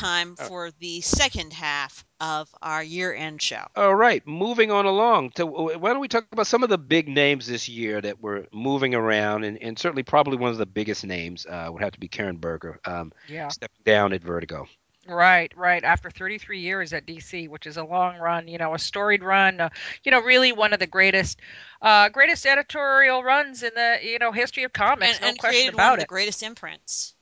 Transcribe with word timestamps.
time 0.00 0.36
for 0.36 0.70
the 0.78 1.00
second 1.00 1.52
half 1.52 2.04
of 2.20 2.48
our 2.62 2.82
year-end 2.82 3.40
show. 3.40 3.64
All 3.76 3.94
right, 3.94 4.26
moving 4.26 4.70
on 4.70 4.86
along. 4.86 5.30
To, 5.32 5.46
why 5.46 5.90
don't 5.90 6.00
we 6.00 6.08
talk 6.08 6.26
about 6.32 6.46
some 6.46 6.62
of 6.62 6.68
the 6.68 6.78
big 6.78 7.08
names 7.08 7.46
this 7.46 7.68
year 7.68 8.00
that 8.00 8.20
were 8.20 8.46
moving 8.52 8.94
around, 8.94 9.44
and, 9.44 9.56
and 9.62 9.78
certainly 9.78 10.02
probably 10.02 10.36
one 10.36 10.50
of 10.50 10.58
the 10.58 10.66
biggest 10.66 11.04
names 11.04 11.46
uh, 11.46 11.68
would 11.70 11.82
have 11.82 11.92
to 11.92 12.00
be 12.00 12.08
Karen 12.08 12.36
Berger, 12.36 12.80
um, 12.84 13.12
Yeah. 13.28 13.48
stepping 13.48 13.82
down 13.84 14.12
at 14.12 14.22
Vertigo. 14.22 14.66
Right, 15.08 15.50
right. 15.56 15.82
After 15.82 16.10
33 16.10 16.60
years 16.60 16.92
at 16.92 17.06
DC, 17.06 17.48
which 17.48 17.66
is 17.66 17.78
a 17.78 17.84
long 17.84 18.18
run, 18.18 18.46
you 18.48 18.58
know, 18.58 18.74
a 18.74 18.78
storied 18.78 19.22
run, 19.24 19.60
uh, 19.60 19.70
you 20.04 20.12
know, 20.12 20.20
really 20.20 20.52
one 20.52 20.72
of 20.72 20.78
the 20.78 20.86
greatest, 20.86 21.40
uh, 21.80 22.10
greatest 22.10 22.44
editorial 22.46 23.22
runs 23.22 23.62
in 23.62 23.72
the 23.74 23.98
you 24.04 24.18
know 24.18 24.30
history 24.30 24.64
of 24.64 24.72
comics. 24.72 25.14
and, 25.14 25.20
no 25.22 25.28
and 25.28 25.38
question 25.38 25.54
created 25.56 25.74
one 25.74 25.84
about 25.84 25.92
of 25.94 25.98
the 26.00 26.04
it. 26.04 26.08
greatest 26.08 26.42
imprints. 26.42 27.14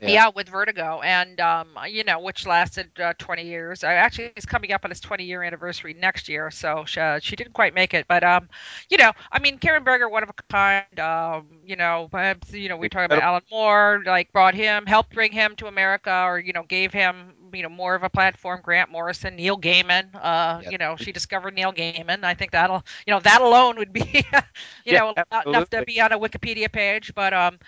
Yeah. 0.00 0.16
Yeah. 0.16 0.30
with 0.34 0.48
Vertigo, 0.48 1.00
and 1.02 1.40
um, 1.40 1.78
you 1.88 2.04
know, 2.04 2.20
which 2.20 2.46
lasted 2.46 2.90
uh, 3.00 3.14
20 3.18 3.46
years. 3.46 3.84
Uh, 3.84 3.88
actually, 3.88 4.26
it's 4.26 4.36
coming 4.36 4.62
up 4.72 4.76
on 4.76 4.80
its 4.80 5.00
20 5.00 5.14
year 5.14 5.32
anniversary 5.32 5.86
next 5.86 6.18
year, 6.28 6.50
so 6.50 6.84
she, 6.86 7.00
uh, 7.00 7.18
she 7.20 7.36
didn't 7.36 7.52
quite 7.52 7.74
make 7.74 7.94
it. 7.94 8.06
But 8.08 8.22
um, 8.24 8.48
you 8.88 8.96
know, 8.98 9.12
I 9.32 9.38
mean, 9.40 9.58
Karen 9.58 9.84
Berger, 9.84 10.08
one 10.08 10.22
of 10.22 10.30
a 10.30 10.34
kind. 10.34 10.98
Um, 11.00 11.48
you 11.64 11.76
know, 11.76 12.08
perhaps, 12.10 12.52
you 12.52 12.68
know, 12.68 12.76
we 12.76 12.88
talking 12.88 13.04
about 13.06 13.18
Alan 13.18 13.42
Moore, 13.50 14.02
like 14.04 14.32
brought 14.32 14.54
him, 14.54 14.86
helped 14.86 15.12
bring 15.14 15.32
him 15.32 15.54
to 15.56 15.66
America, 15.66 16.22
or 16.26 16.38
you 16.38 16.52
know, 16.52 16.62
gave 16.64 16.92
him 16.92 17.34
you 17.52 17.62
know 17.62 17.68
more 17.68 17.94
of 17.94 18.02
a 18.02 18.10
platform. 18.10 18.60
Grant 18.62 18.90
Morrison, 18.90 19.36
Neil 19.36 19.58
Gaiman. 19.58 20.10
Uh, 20.14 20.62
Yep. 20.62 20.74
you 20.74 20.78
know, 20.78 20.96
she 20.96 21.12
discovered 21.12 21.54
Neil 21.54 21.72
Gaiman. 21.72 22.24
I 22.24 22.34
think 22.34 22.52
that'll, 22.52 22.76
you 23.06 23.06
know, 23.06 23.20
that 23.20 23.40
alone 23.40 23.76
would 23.76 23.92
be, 23.92 24.24
you 24.84 24.88
Yeah, 24.90 24.94
know, 24.94 25.16
enough 25.46 25.68
to 25.70 25.82
be 25.82 26.00
on 26.00 26.12
a 26.12 26.18
Wikipedia 26.18 26.70
page. 26.72 27.12
But 27.14 27.32
um, 27.32 27.58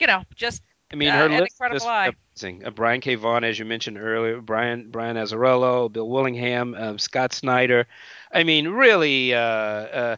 you 0.00 0.06
know, 0.06 0.22
just 0.34 0.62
I 0.92 0.96
mean, 0.96 1.08
Uh, 1.08 1.28
her 1.28 1.40
list 1.40 1.56
is 1.72 1.84
amazing. 1.84 2.64
Uh, 2.64 2.70
Brian 2.70 3.00
K. 3.00 3.16
Vaughan, 3.16 3.42
as 3.44 3.58
you 3.58 3.64
mentioned 3.64 3.98
earlier, 3.98 4.40
Brian 4.40 4.90
Brian 4.90 5.16
Azzarello, 5.16 5.92
Bill 5.92 6.08
Willingham, 6.08 6.74
um, 6.74 6.98
Scott 6.98 7.32
Snyder. 7.32 7.86
I 8.32 8.44
mean, 8.44 8.68
really, 8.68 9.34
uh, 9.34 9.38
uh, 9.40 10.16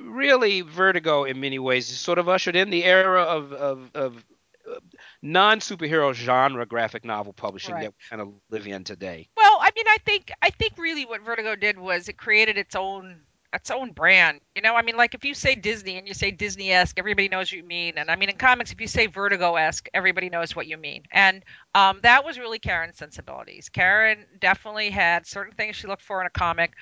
really, 0.00 0.62
Vertigo 0.62 1.24
in 1.24 1.40
many 1.40 1.58
ways 1.58 1.86
sort 1.86 2.18
of 2.18 2.28
ushered 2.28 2.56
in 2.56 2.70
the 2.70 2.84
era 2.84 3.22
of 3.22 3.52
of, 3.52 3.90
of 3.94 4.24
uh, 4.70 4.78
non 5.20 5.60
superhero 5.60 6.14
genre 6.14 6.64
graphic 6.64 7.04
novel 7.04 7.34
publishing 7.34 7.74
Right. 7.74 7.82
that 7.82 7.90
we 7.90 8.08
kind 8.08 8.22
of 8.22 8.32
live 8.48 8.66
in 8.66 8.82
today. 8.84 9.28
Well, 9.36 9.58
I 9.60 9.70
mean, 9.76 9.86
I 9.88 9.98
think 10.06 10.32
I 10.40 10.48
think 10.50 10.78
really 10.78 11.04
what 11.04 11.20
Vertigo 11.20 11.54
did 11.54 11.78
was 11.78 12.08
it 12.08 12.16
created 12.16 12.56
its 12.56 12.74
own 12.74 13.20
its 13.54 13.70
own 13.70 13.92
brand. 13.92 14.40
You 14.54 14.62
know, 14.62 14.74
I 14.74 14.82
mean, 14.82 14.96
like 14.96 15.14
if 15.14 15.24
you 15.24 15.34
say 15.34 15.54
Disney 15.54 15.96
and 15.96 16.06
you 16.08 16.14
say 16.14 16.30
Disney-esque, 16.30 16.98
everybody 16.98 17.28
knows 17.28 17.52
what 17.52 17.58
you 17.58 17.64
mean. 17.64 17.94
And 17.96 18.10
I 18.10 18.16
mean, 18.16 18.28
in 18.28 18.36
comics, 18.36 18.72
if 18.72 18.80
you 18.80 18.86
say 18.86 19.06
Vertigo-esque, 19.06 19.88
everybody 19.94 20.28
knows 20.28 20.54
what 20.56 20.66
you 20.66 20.76
mean. 20.76 21.04
And 21.12 21.44
um, 21.74 22.00
that 22.02 22.24
was 22.24 22.38
really 22.38 22.58
Karen's 22.58 22.96
sensibilities. 22.96 23.68
Karen 23.68 24.26
definitely 24.40 24.90
had 24.90 25.26
certain 25.26 25.54
things 25.54 25.76
she 25.76 25.86
looked 25.86 26.02
for 26.02 26.20
in 26.20 26.26
a 26.26 26.30
comic 26.30 26.72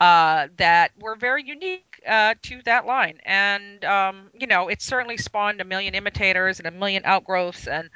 uh, 0.00 0.48
that 0.56 0.92
were 0.98 1.14
very 1.14 1.44
unique 1.44 2.00
uh, 2.08 2.34
to 2.42 2.62
that 2.64 2.86
line. 2.86 3.20
And 3.24 3.84
um, 3.84 4.30
you 4.32 4.46
know, 4.46 4.68
it 4.68 4.80
certainly 4.80 5.18
spawned 5.18 5.60
a 5.60 5.64
million 5.64 5.94
imitators 5.94 6.58
and 6.58 6.66
a 6.66 6.70
million 6.70 7.02
outgrowths. 7.04 7.66
And 7.66 7.90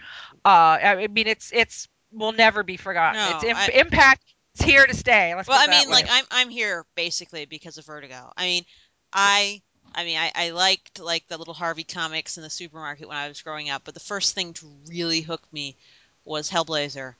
uh, 0.44 0.78
I 0.82 1.08
mean, 1.08 1.26
it's 1.26 1.50
it's 1.52 1.88
will 2.12 2.32
never 2.32 2.62
be 2.62 2.76
forgotten. 2.76 3.20
No, 3.20 3.36
its 3.36 3.44
im- 3.44 3.56
I- 3.56 3.80
impact 3.80 4.33
is 4.58 4.64
here 4.64 4.86
to 4.86 4.94
stay. 4.94 5.34
Let's 5.34 5.48
Well, 5.48 5.58
I 5.60 5.66
mean, 5.68 5.88
way. 5.88 5.92
like 5.92 6.06
I'm 6.10 6.24
I'm 6.30 6.50
here 6.50 6.84
basically 6.94 7.44
because 7.46 7.78
of 7.78 7.86
Vertigo. 7.86 8.32
I 8.36 8.44
mean, 8.44 8.64
I 9.12 9.62
I 9.94 10.04
mean 10.04 10.18
I, 10.18 10.32
I 10.34 10.50
liked 10.50 11.00
like 11.00 11.26
the 11.28 11.36
little 11.38 11.54
Harvey 11.54 11.84
comics 11.84 12.36
in 12.36 12.42
the 12.42 12.50
supermarket 12.50 13.08
when 13.08 13.16
I 13.16 13.28
was 13.28 13.42
growing 13.42 13.70
up, 13.70 13.82
but 13.84 13.94
the 13.94 14.00
first 14.00 14.34
thing 14.34 14.52
to 14.54 14.66
really 14.88 15.20
hook 15.20 15.42
me 15.52 15.76
was 16.24 16.50
Hellblazer. 16.50 17.14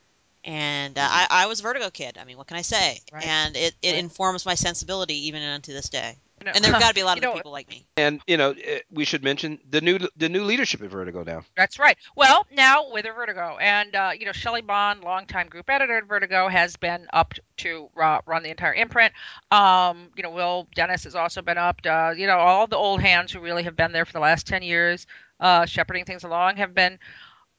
And 0.44 0.98
uh, 0.98 1.09
I, 1.10 1.26
I 1.31 1.47
was 1.47 1.60
a 1.60 1.62
Vertigo 1.62 1.88
kid. 1.91 2.19
I 2.20 2.25
mean, 2.25 2.36
what 2.36 2.47
can 2.47 2.59
I 2.59 2.62
say? 2.62 3.00
Right. 3.12 3.25
And 3.25 3.56
it, 3.56 3.75
it 3.82 3.92
Right. 3.92 3.98
informs 3.98 4.44
my 4.44 4.54
sensibility 4.54 5.28
even 5.28 5.42
unto 5.42 5.72
this 5.72 5.88
day. 5.88 6.16
You 6.47 6.53
And 6.55 6.65
there 6.65 6.72
have 6.72 6.81
got 6.81 6.88
to 6.88 6.94
be 6.94 7.00
a 7.00 7.05
lot 7.05 7.16
you 7.21 7.28
of 7.28 7.34
know, 7.34 7.34
people 7.34 7.53
like 7.53 7.69
me. 7.69 7.87
And 7.97 8.21
you 8.27 8.37
know, 8.37 8.55
eh, 8.62 8.81
we 8.91 9.05
should 9.05 9.22
mention 9.22 9.59
the 9.69 9.81
new 9.81 9.99
the 10.16 10.28
new 10.28 10.44
leadership 10.44 10.82
at 10.82 10.91
Vertigo 10.91 11.22
now. 11.25 11.44
That's 11.56 11.78
right. 11.78 11.97
Well, 12.16 12.47
now 12.53 12.91
with 12.91 13.05
Vertigo, 13.05 13.56
and 13.59 13.94
uh, 13.94 14.10
you 14.19 14.27
know, 14.27 14.32
Shelly 14.32 14.62
Bond, 14.62 15.03
longtime 15.03 15.49
group 15.49 15.69
editor 15.71 15.99
at 15.99 16.06
Vertigo, 16.06 16.49
has 16.49 16.77
been 16.77 17.06
up 17.12 17.34
to 17.59 17.88
uh, 18.00 18.21
run 18.27 18.43
the 18.43 18.50
entire 18.50 18.75
imprint. 18.75 19.12
Um, 19.50 20.09
you 20.16 20.22
know, 20.22 20.31
Will 20.31 20.69
Dennis 20.75 21.04
has 21.04 21.15
also 21.15 21.43
been 21.43 21.59
up. 21.59 21.81
Uh, 21.84 22.15
you 22.16 22.27
know, 22.27 22.38
all 22.38 22.66
the 22.66 22.77
old 22.77 23.00
hands 23.00 23.33
who 23.33 23.41
really 23.41 23.62
have 23.62 23.77
been 23.77 23.93
there 23.93 24.04
for 24.04 24.12
the 24.12 24.21
last 24.21 24.47
ten 24.47 24.62
years, 24.62 25.06
uh, 25.41 25.66
shepherding 25.66 26.04
things 26.04 26.25
along, 26.25 26.56
have 26.56 26.75
been 26.75 26.99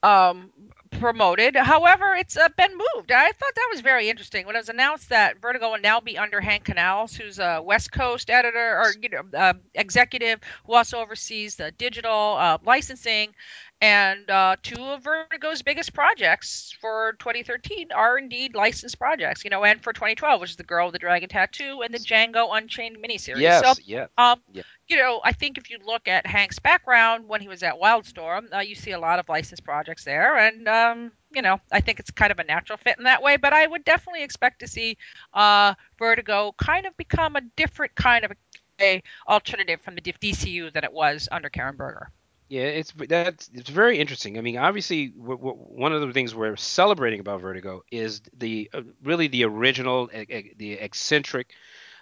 um, 0.04 0.52
promoted. 1.00 1.56
However, 1.56 2.16
it's 2.16 2.38
uh, 2.38 2.50
been 2.58 2.72
moved. 2.72 3.12
I 3.12 3.32
thought 3.32 3.56
that 3.56 3.70
was 3.72 3.82
very 3.82 4.10
interesting 4.10 4.46
when 4.46 4.56
it 4.56 4.60
was 4.60 4.70
announced 4.70 5.10
that 5.10 5.42
Vertigo 5.42 5.72
will 5.72 5.80
now 5.80 6.00
be 6.00 6.18
under 6.18 6.42
Hank 6.42 6.66
Kanalz, 6.66 7.16
who's 7.16 7.40
a 7.40 7.62
West 7.64 7.92
Coast 7.92 8.30
editor 8.30 8.78
or 8.80 8.94
you 9.02 9.10
know 9.10 9.24
uh, 9.38 9.54
executive 9.74 10.40
who 10.66 10.74
also 10.74 11.00
oversees 11.00 11.56
the 11.56 11.72
digital 11.72 12.36
uh, 12.40 12.58
licensing. 12.64 13.34
And 13.82 14.30
uh, 14.30 14.56
two 14.64 14.82
of 14.82 15.04
Vertigo's 15.04 15.62
biggest 15.62 15.94
projects 15.94 16.74
for 16.80 17.14
2013 17.20 17.92
are 17.92 18.18
indeed 18.18 18.56
licensed 18.56 18.98
projects, 18.98 19.44
you 19.44 19.50
know, 19.50 19.66
and 19.66 19.84
for 19.84 19.92
2012, 19.92 20.40
which 20.40 20.52
is 20.52 20.56
the 20.56 20.64
Girl 20.64 20.88
with 20.88 20.94
the 20.94 21.00
Dragon 21.00 21.28
Tattoo 21.28 21.82
and 21.84 21.94
the 21.94 22.00
Django 22.00 22.56
Unchained 22.56 22.98
miniseries. 22.98 23.42
Yes, 23.42 23.64
So, 23.66 23.82
yeah. 23.86 24.08
um, 24.18 24.42
Yeah. 24.54 24.64
you 24.88 24.96
know, 24.96 25.20
I 25.24 25.34
think 25.34 25.58
if 25.58 25.70
you 25.70 25.78
look 25.86 26.08
at 26.08 26.26
Hank's 26.26 26.58
background 26.58 27.28
when 27.28 27.42
he 27.42 27.50
was 27.50 27.64
at 27.64 27.76
Wildstorm, 27.76 28.54
uh, 28.56 28.60
you 28.60 28.76
see 28.76 28.92
a 28.92 29.00
lot 29.00 29.20
of 29.20 29.28
licensed 29.28 29.66
projects 29.66 30.06
there, 30.06 30.38
and 30.38 30.68
um, 30.70 31.12
you 31.32 31.42
know, 31.42 31.60
I 31.72 31.82
think 31.82 32.00
it's 32.00 32.12
kind 32.12 32.32
of 32.32 32.40
a 32.40 32.46
natural 32.46 32.78
fit 32.78 32.98
in 32.98 33.04
that 33.04 33.22
way. 33.22 33.36
But 33.36 33.52
I 33.52 33.68
would 33.68 33.84
definitely 33.84 34.24
expect 34.24 34.60
to 34.62 34.68
see 34.68 34.98
uh, 35.34 35.74
Vertigo 36.00 36.56
kind 36.58 36.86
of 36.86 36.96
become 36.96 37.36
a 37.36 37.42
different 37.58 37.94
kind 37.96 38.24
of 38.24 38.32
a 38.80 39.04
alternative 39.28 39.82
from 39.82 39.96
the 39.96 40.02
DCU 40.02 40.72
than 40.72 40.84
it 40.86 40.94
was 40.94 41.28
under 41.32 41.50
Karen 41.50 41.76
Berger. 41.76 42.10
Yeah, 42.56 42.68
it's 42.68 42.94
that's 43.10 43.50
it's 43.54 43.70
very 43.70 44.00
interesting. 44.00 44.38
I 44.38 44.42
mean, 44.42 44.58
obviously, 44.58 45.08
w- 45.10 45.38
w- 45.38 45.58
one 45.58 45.92
of 45.92 46.00
the 46.00 46.14
things 46.14 46.34
we're 46.34 46.56
celebrating 46.56 47.20
about 47.20 47.42
Vertigo 47.42 47.84
is 47.92 48.22
the 48.38 48.70
uh, 48.74 48.82
really 49.04 49.28
the 49.28 49.44
original, 49.44 50.10
e- 50.16 50.26
e- 50.34 50.54
the 50.56 50.74
eccentric 50.74 51.54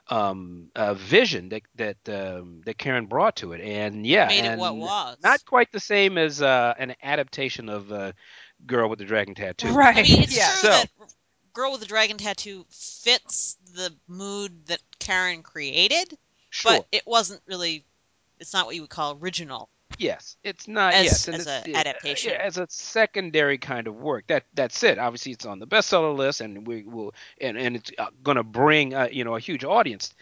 um, 0.10 0.70
uh, 0.76 0.94
vision 0.94 1.50
that 1.50 1.64
that 1.76 1.98
um, 2.08 2.62
that 2.66 2.78
Karen 2.78 3.08
brought 3.08 3.38
to 3.38 3.54
it, 3.54 3.62
and 3.62 4.06
yeah, 4.06 4.28
Made 4.28 4.46
it 4.46 4.60
what 4.60 4.76
was. 4.76 5.18
not 5.24 5.44
quite 5.44 5.72
the 5.72 5.80
same 5.80 6.20
as 6.20 6.40
uh, 6.42 6.76
an 6.78 6.94
adaptation 7.02 7.68
of 7.68 7.92
uh, 7.92 8.12
Girl 8.68 8.90
with 8.90 9.00
the 9.00 9.06
Dragon 9.06 9.34
Tattoo. 9.34 9.74
Right. 9.74 9.98
I 9.98 10.04
mean, 10.04 10.22
it's 10.22 10.38
yeah. 10.38 10.50
true 10.52 10.56
So- 10.62 10.70
that 10.70 10.88
Girl 11.54 11.72
with 11.72 11.82
the 11.82 11.88
Dragon 11.88 12.18
Tattoo 12.18 12.66
fits 12.70 13.58
the 13.74 13.92
mood 14.08 14.68
that 14.68 14.82
Karen 15.00 15.42
created, 15.42 16.16
Sure. 16.52 16.74
but 16.78 16.88
it 16.92 17.08
wasn't 17.08 17.42
really. 17.48 17.86
It's 18.40 18.54
not 18.54 18.66
what 18.68 18.76
you 18.76 18.82
would 18.82 18.90
call 18.92 19.18
original. 19.22 19.70
Yes, 19.98 20.38
it's 20.44 20.68
not 20.68 20.94
As- 20.94 21.06
yes, 21.06 21.28
and 21.28 21.36
as 21.36 21.48
it's- 21.48 21.68
a 21.68 21.76
adaptation. 21.78 22.32
yeah, 22.34 22.40
as 22.42 22.58
a 22.58 22.68
secondary 22.70 23.58
kind 23.58 23.88
of 23.88 23.96
work. 23.96 24.28
That 24.28 24.46
that's 24.54 24.82
it. 24.84 24.98
Obviously, 24.98 25.32
it's 25.34 25.46
on 25.46 25.60
the 25.60 25.68
bestseller 25.68 26.16
list, 26.16 26.42
and 26.42 26.66
we 26.68 26.84
will 26.84 27.14
and 27.40 27.58
and 27.58 27.76
it's 27.76 27.92
uh, 27.98 28.08
going 28.24 28.38
to 28.38 28.44
bring 28.44 28.94
uh, 28.94 29.10
you 29.12 29.24
know 29.24 29.36
a 29.36 29.40
huge 29.40 29.64
audience. 29.64 30.14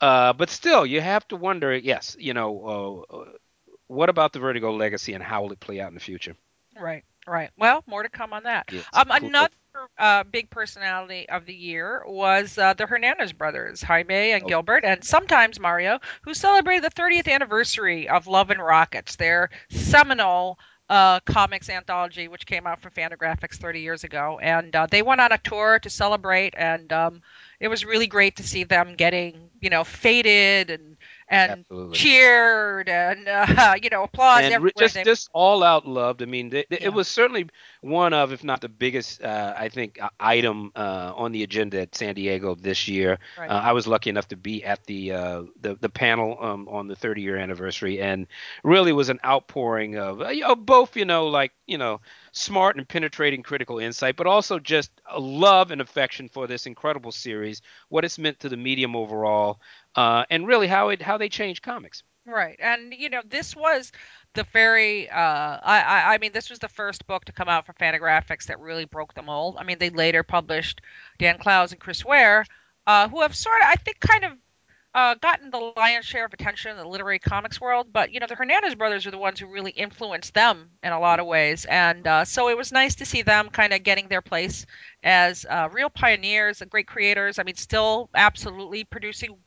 Uh, 0.00 0.32
but 0.32 0.48
still, 0.50 0.86
you 0.86 1.00
have 1.00 1.26
to 1.28 1.36
wonder. 1.36 1.76
Yes, 1.76 2.16
you 2.18 2.32
know, 2.34 3.04
uh, 3.12 3.16
uh, 3.16 3.24
what 3.88 4.08
about 4.08 4.32
the 4.32 4.38
Vertigo 4.38 4.72
legacy, 4.72 5.14
and 5.14 5.22
how 5.22 5.42
will 5.42 5.52
it 5.52 5.60
play 5.60 5.80
out 5.80 5.88
in 5.88 5.94
the 5.94 6.00
future? 6.00 6.36
Right, 6.78 7.04
right. 7.26 7.50
Well, 7.58 7.82
more 7.86 8.04
to 8.04 8.08
come 8.08 8.32
on 8.32 8.44
that. 8.44 8.66
Yes, 8.70 8.84
Um, 8.92 9.08
cool. 9.08 9.30
Uh, 9.98 10.24
big 10.24 10.50
personality 10.50 11.28
of 11.28 11.46
the 11.46 11.54
year 11.54 12.02
was 12.06 12.58
uh, 12.58 12.74
the 12.74 12.86
Hernandez 12.86 13.32
brothers, 13.32 13.82
Jaime 13.82 14.32
and 14.32 14.44
Oh. 14.44 14.48
Gilbert, 14.48 14.84
and 14.84 15.04
sometimes 15.04 15.58
Mario, 15.60 16.00
who 16.22 16.34
celebrated 16.34 16.84
the 16.84 16.90
30th 16.90 17.28
anniversary 17.28 18.08
of 18.08 18.26
Love 18.26 18.50
and 18.50 18.62
Rockets, 18.62 19.16
their 19.16 19.50
seminal 19.70 20.58
uh, 20.88 21.20
comics 21.20 21.70
anthology, 21.70 22.28
which 22.28 22.46
came 22.46 22.66
out 22.66 22.80
from 22.82 22.92
Fantagraphics 22.92 23.56
30 23.56 23.80
years 23.80 24.04
ago. 24.04 24.38
And 24.42 24.74
uh, 24.76 24.86
they 24.86 25.02
went 25.02 25.20
on 25.20 25.32
a 25.32 25.38
tour 25.38 25.78
to 25.80 25.90
celebrate, 25.90 26.54
and 26.56 26.92
um, 26.92 27.22
it 27.60 27.68
was 27.68 27.84
really 27.86 28.06
great 28.08 28.36
to 28.36 28.44
see 28.44 28.64
them 28.64 28.94
getting, 28.96 29.50
you 29.60 29.70
know, 29.70 29.84
faded 29.84 30.70
and 30.70 30.97
and 31.28 31.64
Absolutely. 31.70 31.92
cheered 31.92 32.88
and 32.88 33.28
uh, 33.28 33.74
you 33.82 33.90
know 33.90 34.04
applause 34.04 34.48
and 34.48 34.50
everywhere. 34.50 34.72
just 34.76 34.94
they 34.94 35.04
just 35.04 35.28
all 35.32 35.62
out 35.62 35.86
loved. 35.86 36.22
I 36.22 36.26
mean, 36.26 36.50
th- 36.50 36.68
th- 36.68 36.80
Yeah. 36.80 36.86
it 36.86 36.92
was 36.92 37.08
certainly 37.08 37.46
one 37.80 38.12
of, 38.12 38.32
if 38.32 38.42
not 38.44 38.60
the 38.60 38.68
biggest, 38.68 39.22
uh, 39.22 39.54
I 39.56 39.68
think, 39.68 40.00
uh, 40.00 40.08
item 40.18 40.70
uh, 40.74 41.12
on 41.16 41.32
the 41.32 41.42
agenda 41.42 41.80
at 41.80 41.94
San 41.94 42.14
Diego 42.14 42.54
this 42.54 42.88
year. 42.88 43.18
Right. 43.36 43.50
Uh, 43.50 43.60
I 43.64 43.72
was 43.72 43.86
lucky 43.86 44.10
enough 44.10 44.28
to 44.28 44.36
be 44.36 44.64
at 44.64 44.84
the 44.86 45.12
uh, 45.12 45.42
the, 45.60 45.74
the 45.76 45.88
panel 45.88 46.36
um, 46.40 46.68
on 46.68 46.86
the 46.88 46.96
30 46.96 47.22
year 47.22 47.36
anniversary, 47.36 48.00
and 48.00 48.26
really 48.64 48.92
was 48.92 49.08
an 49.08 49.18
outpouring 49.24 49.96
of, 49.96 50.20
uh, 50.20 50.54
both, 50.56 50.96
you 50.96 51.04
know, 51.04 51.26
like 51.28 51.52
you 51.66 51.78
know, 51.78 52.00
smart 52.38 52.76
and 52.76 52.88
penetrating 52.88 53.42
critical 53.42 53.78
insight, 53.78 54.16
but 54.16 54.26
also 54.26 54.58
just 54.58 54.90
a 55.10 55.20
love 55.20 55.70
and 55.70 55.80
affection 55.80 56.28
for 56.28 56.46
this 56.46 56.66
incredible 56.66 57.12
series, 57.12 57.62
what 57.88 58.04
it's 58.04 58.18
meant 58.18 58.40
to 58.40 58.48
the 58.48 58.56
medium 58.56 58.96
overall, 58.96 59.60
uh, 59.96 60.24
and 60.30 60.46
really 60.46 60.66
how 60.66 60.88
it 60.88 61.02
how 61.02 61.18
they 61.18 61.28
change 61.28 61.62
comics. 61.62 62.02
Right. 62.26 62.58
And 62.60 62.94
you 62.94 63.08
know, 63.08 63.22
this 63.26 63.56
was 63.56 63.90
the 64.34 64.44
very 64.52 65.08
uh 65.08 65.16
I, 65.16 66.14
I 66.14 66.18
mean 66.18 66.32
this 66.32 66.50
was 66.50 66.58
the 66.58 66.68
first 66.68 67.06
book 67.06 67.24
to 67.24 67.32
come 67.32 67.48
out 67.48 67.66
from 67.66 67.74
Fantagraphics 67.76 68.46
that 68.46 68.60
really 68.60 68.84
broke 68.84 69.14
the 69.14 69.22
mold. 69.22 69.56
I 69.58 69.64
mean 69.64 69.78
they 69.78 69.90
later 69.90 70.22
published 70.22 70.80
Dan 71.18 71.38
Clowes 71.38 71.72
and 71.72 71.80
Chris 71.80 72.04
Ware, 72.04 72.44
uh, 72.86 73.08
who 73.08 73.22
have 73.22 73.34
sort 73.34 73.60
of 73.62 73.68
I 73.68 73.76
think 73.76 74.00
kind 74.00 74.24
of 74.24 74.32
uh, 74.94 75.14
gotten 75.16 75.50
the 75.50 75.72
lion's 75.76 76.06
share 76.06 76.24
of 76.24 76.32
attention 76.32 76.70
in 76.70 76.76
the 76.76 76.88
literary 76.88 77.18
comics 77.18 77.60
world, 77.60 77.92
but 77.92 78.12
you 78.12 78.20
know 78.20 78.26
the 78.26 78.34
Hernandez 78.34 78.74
brothers 78.74 79.06
are 79.06 79.10
the 79.10 79.18
ones 79.18 79.38
who 79.38 79.46
really 79.46 79.70
influenced 79.70 80.34
them 80.34 80.70
in 80.82 80.92
a 80.92 81.00
lot 81.00 81.20
of 81.20 81.26
ways, 81.26 81.66
and 81.66 82.06
uh, 82.06 82.24
so 82.24 82.48
it 82.48 82.56
was 82.56 82.72
nice 82.72 82.96
to 82.96 83.04
see 83.04 83.22
them 83.22 83.50
kind 83.50 83.72
of 83.72 83.82
getting 83.82 84.08
their 84.08 84.22
place 84.22 84.66
as 85.02 85.46
uh, 85.48 85.68
real 85.72 85.90
pioneers 85.90 86.62
and 86.62 86.70
great 86.70 86.86
creators. 86.86 87.38
I 87.38 87.42
mean, 87.42 87.56
still 87.56 88.10
absolutely 88.14 88.84
producing 88.84 89.38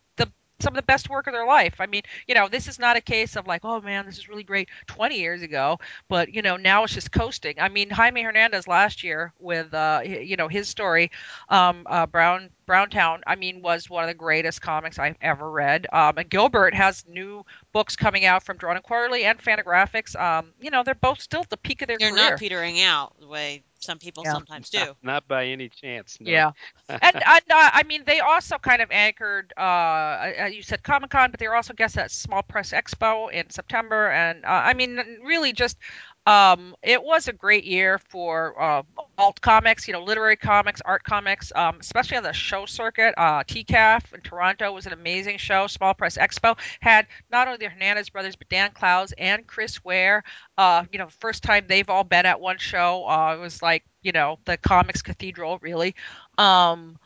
some 0.62 0.74
of 0.74 0.78
the 0.78 0.84
best 0.84 1.10
work 1.10 1.28
of 1.28 1.34
their 1.34 1.46
life. 1.46 1.76
I 1.80 1.86
mean, 1.88 2.04
you 2.28 2.36
know, 2.36 2.48
this 2.48 2.68
is 2.68 2.80
not 2.80 2.96
a 2.98 3.02
case 3.02 3.36
of 3.36 3.48
like, 3.48 3.62
oh 3.64 3.82
man, 3.82 4.06
this 4.06 4.18
is 4.18 4.30
really 4.30 4.44
great 4.44 4.70
20 4.88 5.20
years 5.20 5.42
ago, 5.42 5.80
but 6.08 6.34
you 6.34 6.42
know, 6.42 6.58
now 6.58 6.84
it's 6.84 6.94
just 6.94 7.12
coasting. 7.12 7.56
I 7.60 7.70
mean, 7.70 7.90
Jaime 7.90 8.22
Hernandez 8.22 8.68
last 8.68 9.04
year 9.04 9.34
with 9.40 9.74
uh, 9.74 10.02
you 10.04 10.36
know 10.38 10.48
his 10.48 10.68
story, 10.70 11.12
um, 11.50 11.84
uh, 11.88 12.06
Brown 12.06 12.50
Browntown, 12.66 13.22
I 13.28 13.36
mean, 13.36 13.62
was 13.62 13.90
one 13.90 14.04
of 14.04 14.08
the 14.08 14.14
greatest 14.14 14.62
comics 14.62 14.98
I've 14.98 15.18
ever 15.22 15.50
read. 15.50 15.88
Um, 15.92 16.18
and 16.18 16.30
Gilbert 16.30 16.74
has 16.74 17.06
new 17.08 17.46
books 17.74 17.96
coming 17.96 18.26
out 18.26 18.44
from 18.44 18.58
Drawn 18.58 18.78
and 18.78 18.84
Quarterly 18.84 19.26
and 19.26 19.40
Fantagraphics. 19.40 20.20
Um, 20.20 20.54
you 20.62 20.72
know, 20.72 20.84
they're 20.84 20.96
both 20.96 21.22
still 21.22 21.42
at 21.42 21.50
the 21.50 21.58
peak 21.58 21.82
of 21.82 21.88
their 21.90 21.98
They're 21.98 22.12
career. 22.12 22.30
not 22.32 22.40
petering 22.40 22.82
out 22.82 23.20
the 23.20 23.28
way 23.28 23.64
some 23.82 24.00
people 24.00 24.24
Yeah. 24.24 24.34
sometimes 24.34 24.70
do. 24.70 24.96
Not 25.04 25.28
by 25.28 25.46
any 25.48 25.70
chance. 25.70 26.18
No. 26.22 26.30
Yeah, 26.32 26.52
and, 26.90 27.02
and 27.04 27.24
uh, 27.50 27.70
I 27.74 27.84
mean, 27.88 28.04
they 28.06 28.20
also 28.20 28.58
kind 28.58 28.82
of 28.82 28.90
anchored. 28.92 29.54
Uh, 29.58 29.62
uh, 29.62 30.50
you 30.52 30.62
said 30.64 30.84
Comic 30.84 31.10
Con, 31.12 31.32
but 31.32 31.40
they 31.40 31.48
were 31.48 31.56
also 31.56 31.74
guests 31.74 31.98
at 31.98 32.12
Small 32.12 32.44
Press 32.44 32.72
Expo 32.72 33.32
in 33.32 33.50
September, 33.50 34.10
and 34.12 34.46
uh, 34.46 34.50
I 34.50 34.74
mean, 34.74 35.00
really 35.24 35.54
just. 35.54 35.78
Um, 36.28 36.76
it 36.84 37.04
was 37.04 37.28
a 37.28 37.34
great 37.34 37.64
year 37.64 37.98
for 37.98 38.60
uh, 38.62 38.84
alt 39.18 39.42
comics, 39.42 39.88
you 39.88 39.94
know, 39.94 40.04
literary 40.04 40.36
comics, 40.36 40.80
art 40.82 41.04
comics, 41.04 41.52
um, 41.56 41.78
especially 41.80 42.18
on 42.18 42.24
the 42.24 42.32
show 42.34 42.66
circuit. 42.68 43.16
Uh, 43.18 43.44
TCAF 43.44 44.14
in 44.14 44.22
Toronto 44.22 44.72
was 44.72 44.86
an 44.86 44.94
amazing 44.94 45.38
show. 45.38 45.66
Small 45.66 45.96
Press 45.96 46.18
Expo 46.18 46.58
had 46.80 47.08
not 47.32 47.48
only 47.48 47.58
the 47.58 47.70
Hernandez 47.70 48.10
brothers, 48.10 48.36
but 48.36 48.50
Dan 48.50 48.72
Clowes 48.72 49.14
and 49.18 49.48
Chris 49.48 49.84
Ware. 49.84 50.24
Uh, 50.58 50.86
you 50.92 51.00
know, 51.00 51.08
first 51.20 51.42
time 51.42 51.66
they've 51.68 51.90
all 51.90 52.04
been 52.04 52.26
at 52.28 52.40
one 52.40 52.60
show. 52.60 53.04
Uh, 53.08 53.36
it 53.36 53.40
was 53.42 53.64
like, 53.64 53.84
you 54.04 54.12
know, 54.12 54.38
the 54.46 54.58
comics 54.58 55.02
cathedral, 55.02 55.58
really. 55.62 55.96
Um, 56.38 57.00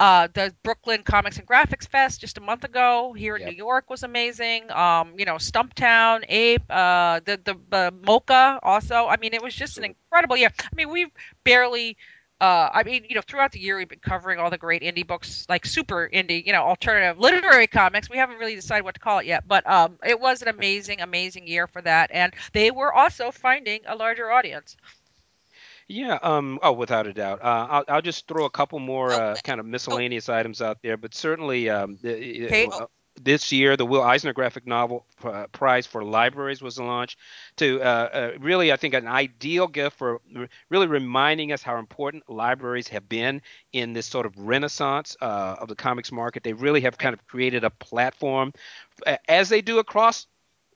uh, 0.00 0.28
the 0.32 0.54
Brooklyn 0.62 1.02
Comics 1.02 1.38
and 1.38 1.46
Graphics 1.46 1.88
Fest 1.88 2.20
just 2.20 2.38
a 2.38 2.40
month 2.40 2.64
ago 2.64 3.12
here 3.16 3.36
in 3.36 3.42
Yep. 3.42 3.50
New 3.50 3.56
York 3.56 3.90
was 3.90 4.02
amazing. 4.02 4.70
Um, 4.70 5.14
you 5.18 5.24
know, 5.24 5.34
Stumptown, 5.36 6.24
Ape, 6.28 6.64
uh, 6.70 7.20
the 7.24 7.40
the 7.42 7.54
uh, 7.76 7.90
MoCCA 7.90 8.60
also. 8.62 9.06
I 9.06 9.16
mean, 9.16 9.34
it 9.34 9.42
was 9.42 9.54
just 9.54 9.78
an 9.78 9.84
incredible 9.84 10.36
year. 10.36 10.50
I 10.60 10.74
mean, 10.74 10.90
we've 10.90 11.10
barely. 11.44 11.96
Uh, 12.40 12.70
I 12.72 12.84
mean, 12.84 13.04
you 13.08 13.16
know, 13.16 13.22
throughout 13.26 13.50
the 13.52 13.58
year 13.60 13.76
we've 13.76 13.88
been 13.88 13.98
covering 13.98 14.38
all 14.38 14.48
the 14.50 14.58
great 14.58 14.82
indie 14.82 15.06
books, 15.06 15.44
like 15.48 15.66
super 15.66 16.08
indie, 16.12 16.46
you 16.46 16.52
know, 16.52 16.62
alternative 16.62 17.18
literary 17.18 17.66
comics. 17.66 18.08
We 18.08 18.18
haven't 18.18 18.38
really 18.38 18.54
decided 18.54 18.84
what 18.84 18.94
to 18.94 19.00
call 19.00 19.18
it 19.18 19.26
yet, 19.26 19.48
but 19.48 19.68
um, 19.68 19.98
it 20.06 20.20
was 20.20 20.40
an 20.42 20.48
amazing, 20.48 21.00
amazing 21.00 21.48
year 21.48 21.66
for 21.66 21.82
that, 21.82 22.10
and 22.12 22.32
they 22.52 22.70
were 22.70 22.92
also 22.92 23.32
finding 23.32 23.80
a 23.86 23.96
larger 23.96 24.30
audience. 24.30 24.76
Yeah, 25.88 26.18
um, 26.22 26.58
oh, 26.62 26.72
without 26.72 27.06
a 27.06 27.14
doubt. 27.14 27.40
Uh, 27.42 27.66
I'll, 27.70 27.84
I'll 27.88 28.02
just 28.02 28.28
throw 28.28 28.44
a 28.44 28.50
couple 28.50 28.78
more 28.78 29.10
uh, 29.10 29.36
kind 29.42 29.58
of 29.58 29.66
oh, 29.66 29.70
miscellaneous 29.70 30.28
items 30.28 30.60
out 30.60 30.82
there, 30.82 30.98
but 30.98 31.14
certainly 31.14 31.70
um, 31.70 31.98
the, 32.02 32.46
Kate, 32.48 32.68
uh, 32.70 32.86
this 33.22 33.52
year, 33.52 33.76
the 33.76 33.86
Will 33.86 34.02
Eisner 34.02 34.32
Graphic 34.32 34.66
Novel 34.66 35.06
uh, 35.24 35.46
Prize 35.52 35.86
for 35.86 36.04
Libraries 36.04 36.62
was 36.62 36.78
launched 36.78 37.18
to 37.56 37.80
uh, 37.80 37.84
uh, 37.84 38.30
really, 38.38 38.70
I 38.72 38.76
think, 38.76 38.94
an 38.94 39.06
ideal 39.06 39.66
gift 39.66 39.96
for 39.96 40.20
really 40.68 40.86
reminding 40.86 41.52
us 41.52 41.62
how 41.62 41.78
important 41.78 42.28
libraries 42.28 42.88
have 42.88 43.08
been 43.08 43.42
in 43.72 43.92
this 43.94 44.06
sort 44.06 44.26
of 44.26 44.38
renaissance 44.38 45.16
uh, 45.20 45.56
of 45.58 45.68
the 45.68 45.74
comics 45.74 46.12
market. 46.12 46.42
They 46.42 46.52
really 46.52 46.82
have 46.82 46.98
kind 46.98 47.14
of 47.14 47.26
created 47.26 47.64
a 47.64 47.70
platform, 47.70 48.52
as 49.28 49.48
they 49.48 49.62
do 49.62 49.78
across 49.78 50.26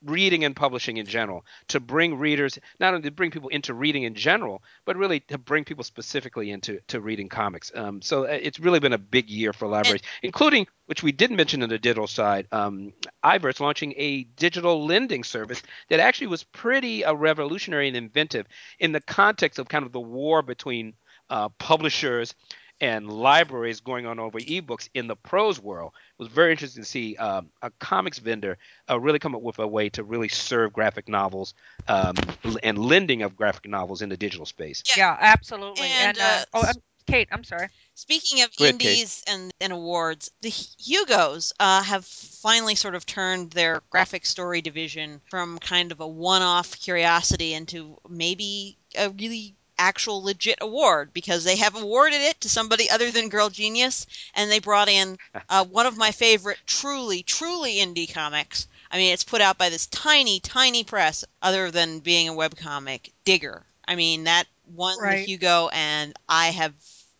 reading 0.04 0.44
and 0.44 0.54
publishing 0.56 0.96
in 0.96 1.06
general 1.06 1.44
to 1.68 1.80
bring 1.80 2.18
readers 2.18 2.58
not 2.80 2.94
only 2.94 3.08
to 3.08 3.14
bring 3.14 3.30
people 3.30 3.48
into 3.48 3.74
reading 3.74 4.02
in 4.02 4.14
general 4.14 4.62
but 4.84 4.96
really 4.96 5.20
to 5.20 5.38
bring 5.38 5.64
people 5.64 5.84
specifically 5.84 6.50
into 6.50 6.80
to 6.88 7.00
reading 7.00 7.28
comics. 7.28 7.70
Um, 7.74 8.02
so 8.02 8.24
uh, 8.24 8.38
it's 8.40 8.60
really 8.60 8.80
been 8.80 8.92
a 8.92 8.98
big 8.98 9.28
year 9.28 9.52
for 9.52 9.68
libraries 9.68 10.02
including 10.22 10.66
which 10.86 11.02
we 11.02 11.12
didn't 11.12 11.36
mention 11.36 11.62
on 11.62 11.68
the 11.68 11.78
digital 11.78 12.06
side 12.06 12.46
um, 12.52 12.92
iVerse's 13.24 13.60
launching 13.60 13.94
a 13.96 14.24
digital 14.36 14.84
lending 14.84 15.24
service 15.24 15.62
that 15.88 16.00
actually 16.00 16.26
was 16.26 16.44
pretty 16.44 17.04
uh, 17.04 17.12
revolutionary 17.12 17.88
and 17.88 17.96
inventive 17.96 18.46
in 18.78 18.92
the 18.92 19.00
context 19.00 19.58
of 19.58 19.68
kind 19.68 19.86
of 19.86 19.92
the 19.92 20.00
war 20.00 20.42
between 20.42 20.94
uh, 21.30 21.48
publishers 21.58 22.34
and 22.82 23.10
libraries 23.10 23.80
going 23.80 24.04
on 24.04 24.18
over 24.18 24.38
ebooks 24.38 24.90
in 24.92 25.06
the 25.06 25.16
prose 25.16 25.58
world 25.60 25.92
it 26.18 26.22
was 26.22 26.28
very 26.28 26.50
interesting 26.50 26.82
to 26.82 26.88
see 26.88 27.16
um, 27.16 27.48
a 27.62 27.70
comics 27.78 28.18
vendor 28.18 28.58
uh, 28.90 29.00
really 29.00 29.18
come 29.18 29.34
up 29.34 29.40
with 29.42 29.58
a 29.58 29.66
way 29.66 29.88
to 29.88 30.02
really 30.02 30.28
serve 30.28 30.72
graphic 30.72 31.08
novels 31.08 31.54
um, 31.88 32.14
and 32.62 32.76
lending 32.76 33.22
of 33.22 33.36
graphic 33.36 33.68
novels 33.68 34.02
in 34.02 34.08
the 34.08 34.16
digital 34.16 34.44
space. 34.44 34.82
yeah, 34.86 34.94
yeah, 34.96 35.16
absolutely. 35.20 35.86
and 35.86 36.18
And 36.18 36.18
uh, 36.18 36.22
uh, 36.22 36.44
oh, 36.54 36.68
um, 36.68 36.74
Kate, 37.06 37.28
I'm 37.32 37.44
sorry. 37.44 37.68
Speaking 37.94 38.42
of 38.42 38.56
Go 38.56 38.64
ahead, 38.64 38.78
Kate. 38.78 38.90
indies 38.90 39.24
and, 39.26 39.52
and 39.60 39.72
awards, 39.72 40.30
the 40.40 40.48
Hugos 40.48 41.52
uh, 41.58 41.82
have 41.82 42.04
finally 42.04 42.74
sort 42.74 42.94
of 42.94 43.04
turned 43.06 43.50
their 43.50 43.82
graphic 43.90 44.24
story 44.24 44.60
division 44.60 45.20
from 45.30 45.58
kind 45.58 45.92
of 45.92 46.00
a 46.00 46.06
one 46.06 46.42
off 46.42 46.78
curiosity 46.78 47.54
into 47.54 47.98
maybe 48.08 48.78
a 48.96 49.10
really 49.10 49.54
actual 49.82 50.22
legit 50.22 50.58
award 50.60 51.12
because 51.12 51.42
they 51.42 51.56
have 51.56 51.74
awarded 51.74 52.20
it 52.20 52.40
to 52.40 52.48
somebody 52.48 52.88
other 52.88 53.10
than 53.10 53.28
Girl 53.28 53.48
Genius 53.48 54.06
and 54.34 54.50
they 54.50 54.60
brought 54.60 54.88
in 54.88 55.18
uh, 55.48 55.64
one 55.64 55.86
of 55.86 55.96
my 55.96 56.12
favorite 56.12 56.58
truly, 56.66 57.22
truly 57.22 57.76
indie 57.76 58.12
comics. 58.12 58.68
I 58.90 58.98
mean, 58.98 59.12
it's 59.12 59.24
put 59.24 59.40
out 59.40 59.58
by 59.58 59.70
this 59.70 59.86
tiny, 59.86 60.38
tiny 60.38 60.84
press, 60.84 61.24
other 61.40 61.70
than 61.70 61.98
being 61.98 62.28
a 62.28 62.32
webcomic, 62.32 63.10
Digger. 63.24 63.64
I 63.86 63.96
mean, 63.96 64.24
that 64.24 64.44
won 64.72 64.96
the 64.98 65.02
Right. 65.02 65.26
Hugo, 65.26 65.68
and 65.72 66.14
I 66.28 66.48
have 66.48 66.74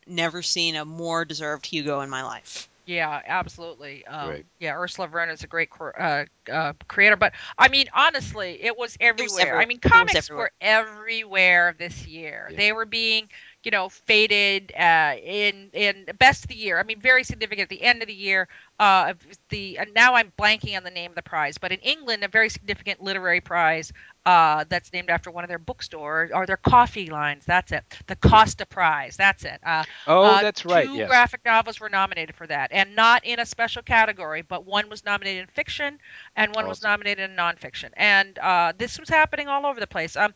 never 0.07 0.43
seen 0.43 0.77
a 0.77 0.85
more 0.85 1.25
deserved 1.25 1.67
Hugo 1.67 2.01
in 2.01 2.11
my 2.11 2.23
life. 2.23 2.69
Yeah, 2.85 3.21
absolutely. 3.27 4.05
Um, 4.07 4.43
yeah, 4.59 4.75
Ursula 4.75 5.07
Vernon 5.07 5.35
is 5.35 5.45
a 5.45 5.47
great 5.47 5.69
uh, 5.99 6.25
uh, 6.51 6.73
creator, 6.89 7.17
but 7.17 7.33
I 7.57 7.69
mean, 7.69 7.87
honestly, 7.95 8.59
it 8.63 8.77
was 8.77 8.97
It 9.17 9.23
was 9.23 9.39
everywhere. 9.39 9.59
I 9.61 9.67
mean, 9.67 9.79
comics 9.79 10.15
everywhere. 10.17 10.45
were 10.45 10.51
everywhere 10.61 11.75
this 11.79 12.07
year. 12.07 12.49
Yeah. 12.51 12.57
They 12.57 12.73
were 12.73 12.85
being, 12.87 13.29
you 13.65 13.71
know, 13.71 13.89
faded 13.89 14.73
uh, 14.77 15.15
in 15.23 15.71
in 15.73 16.07
best 16.19 16.45
of 16.45 16.49
the 16.49 16.55
year. 16.57 16.79
I 16.79 16.83
mean, 16.83 17.01
very 17.01 17.25
significant 17.25 17.65
at 17.65 17.69
the 17.71 17.83
end 17.83 18.03
of 18.03 18.09
the 18.09 18.15
year. 18.15 18.49
Uh, 18.79 19.15
the 19.49 19.79
and 19.79 19.93
now 19.95 20.15
I'm 20.15 20.33
blanking 20.39 20.77
on 20.77 20.83
the 20.85 20.91
name 20.91 21.11
of 21.11 21.17
the 21.17 21.23
prize, 21.23 21.59
but 21.59 21.73
in 21.73 21.79
England, 21.81 22.25
a 22.25 22.29
very 22.29 22.49
significant 22.49 23.01
literary 23.03 23.41
prize 23.41 23.93
uh, 24.25 24.65
that's 24.69 24.93
named 24.93 25.11
after 25.11 25.31
one 25.31 25.45
of 25.45 25.49
their 25.49 25.59
bookstores 25.59 26.31
or 26.33 26.47
their 26.47 26.57
coffee 26.57 27.09
lines. 27.11 27.45
That's 27.47 27.73
it. 27.73 27.85
The 28.07 28.17
Costa 28.17 28.67
Prize. 28.67 29.17
That's 29.17 29.45
it. 29.45 29.61
Uh, 29.65 29.85
Oh, 30.07 30.37
uh, 30.37 30.39
that's 30.39 30.65
right. 30.65 30.91
two 30.91 30.93
Yes. 30.93 31.07
graphic 31.07 31.41
novels 31.45 31.81
were 31.81 31.89
nominated 31.89 32.35
for 32.35 32.47
that, 32.47 32.71
and 32.73 32.95
not 32.97 33.25
in 33.25 33.39
a 33.41 33.47
special 33.47 33.83
category, 33.83 34.43
but 34.43 34.65
one 34.67 34.89
was 34.89 35.05
nominated 35.05 35.43
in 35.43 35.47
fiction 35.49 35.99
and 36.37 36.55
one 36.55 36.67
was 36.69 36.83
nominated 36.83 37.31
in 37.31 37.37
nonfiction. 37.37 37.91
And 37.97 38.39
uh, 38.39 38.73
this 38.77 38.99
was 38.99 39.09
happening 39.09 39.49
all 39.49 39.67
over 39.67 39.81
the 39.81 39.87
place. 39.87 40.17
Um, 40.17 40.35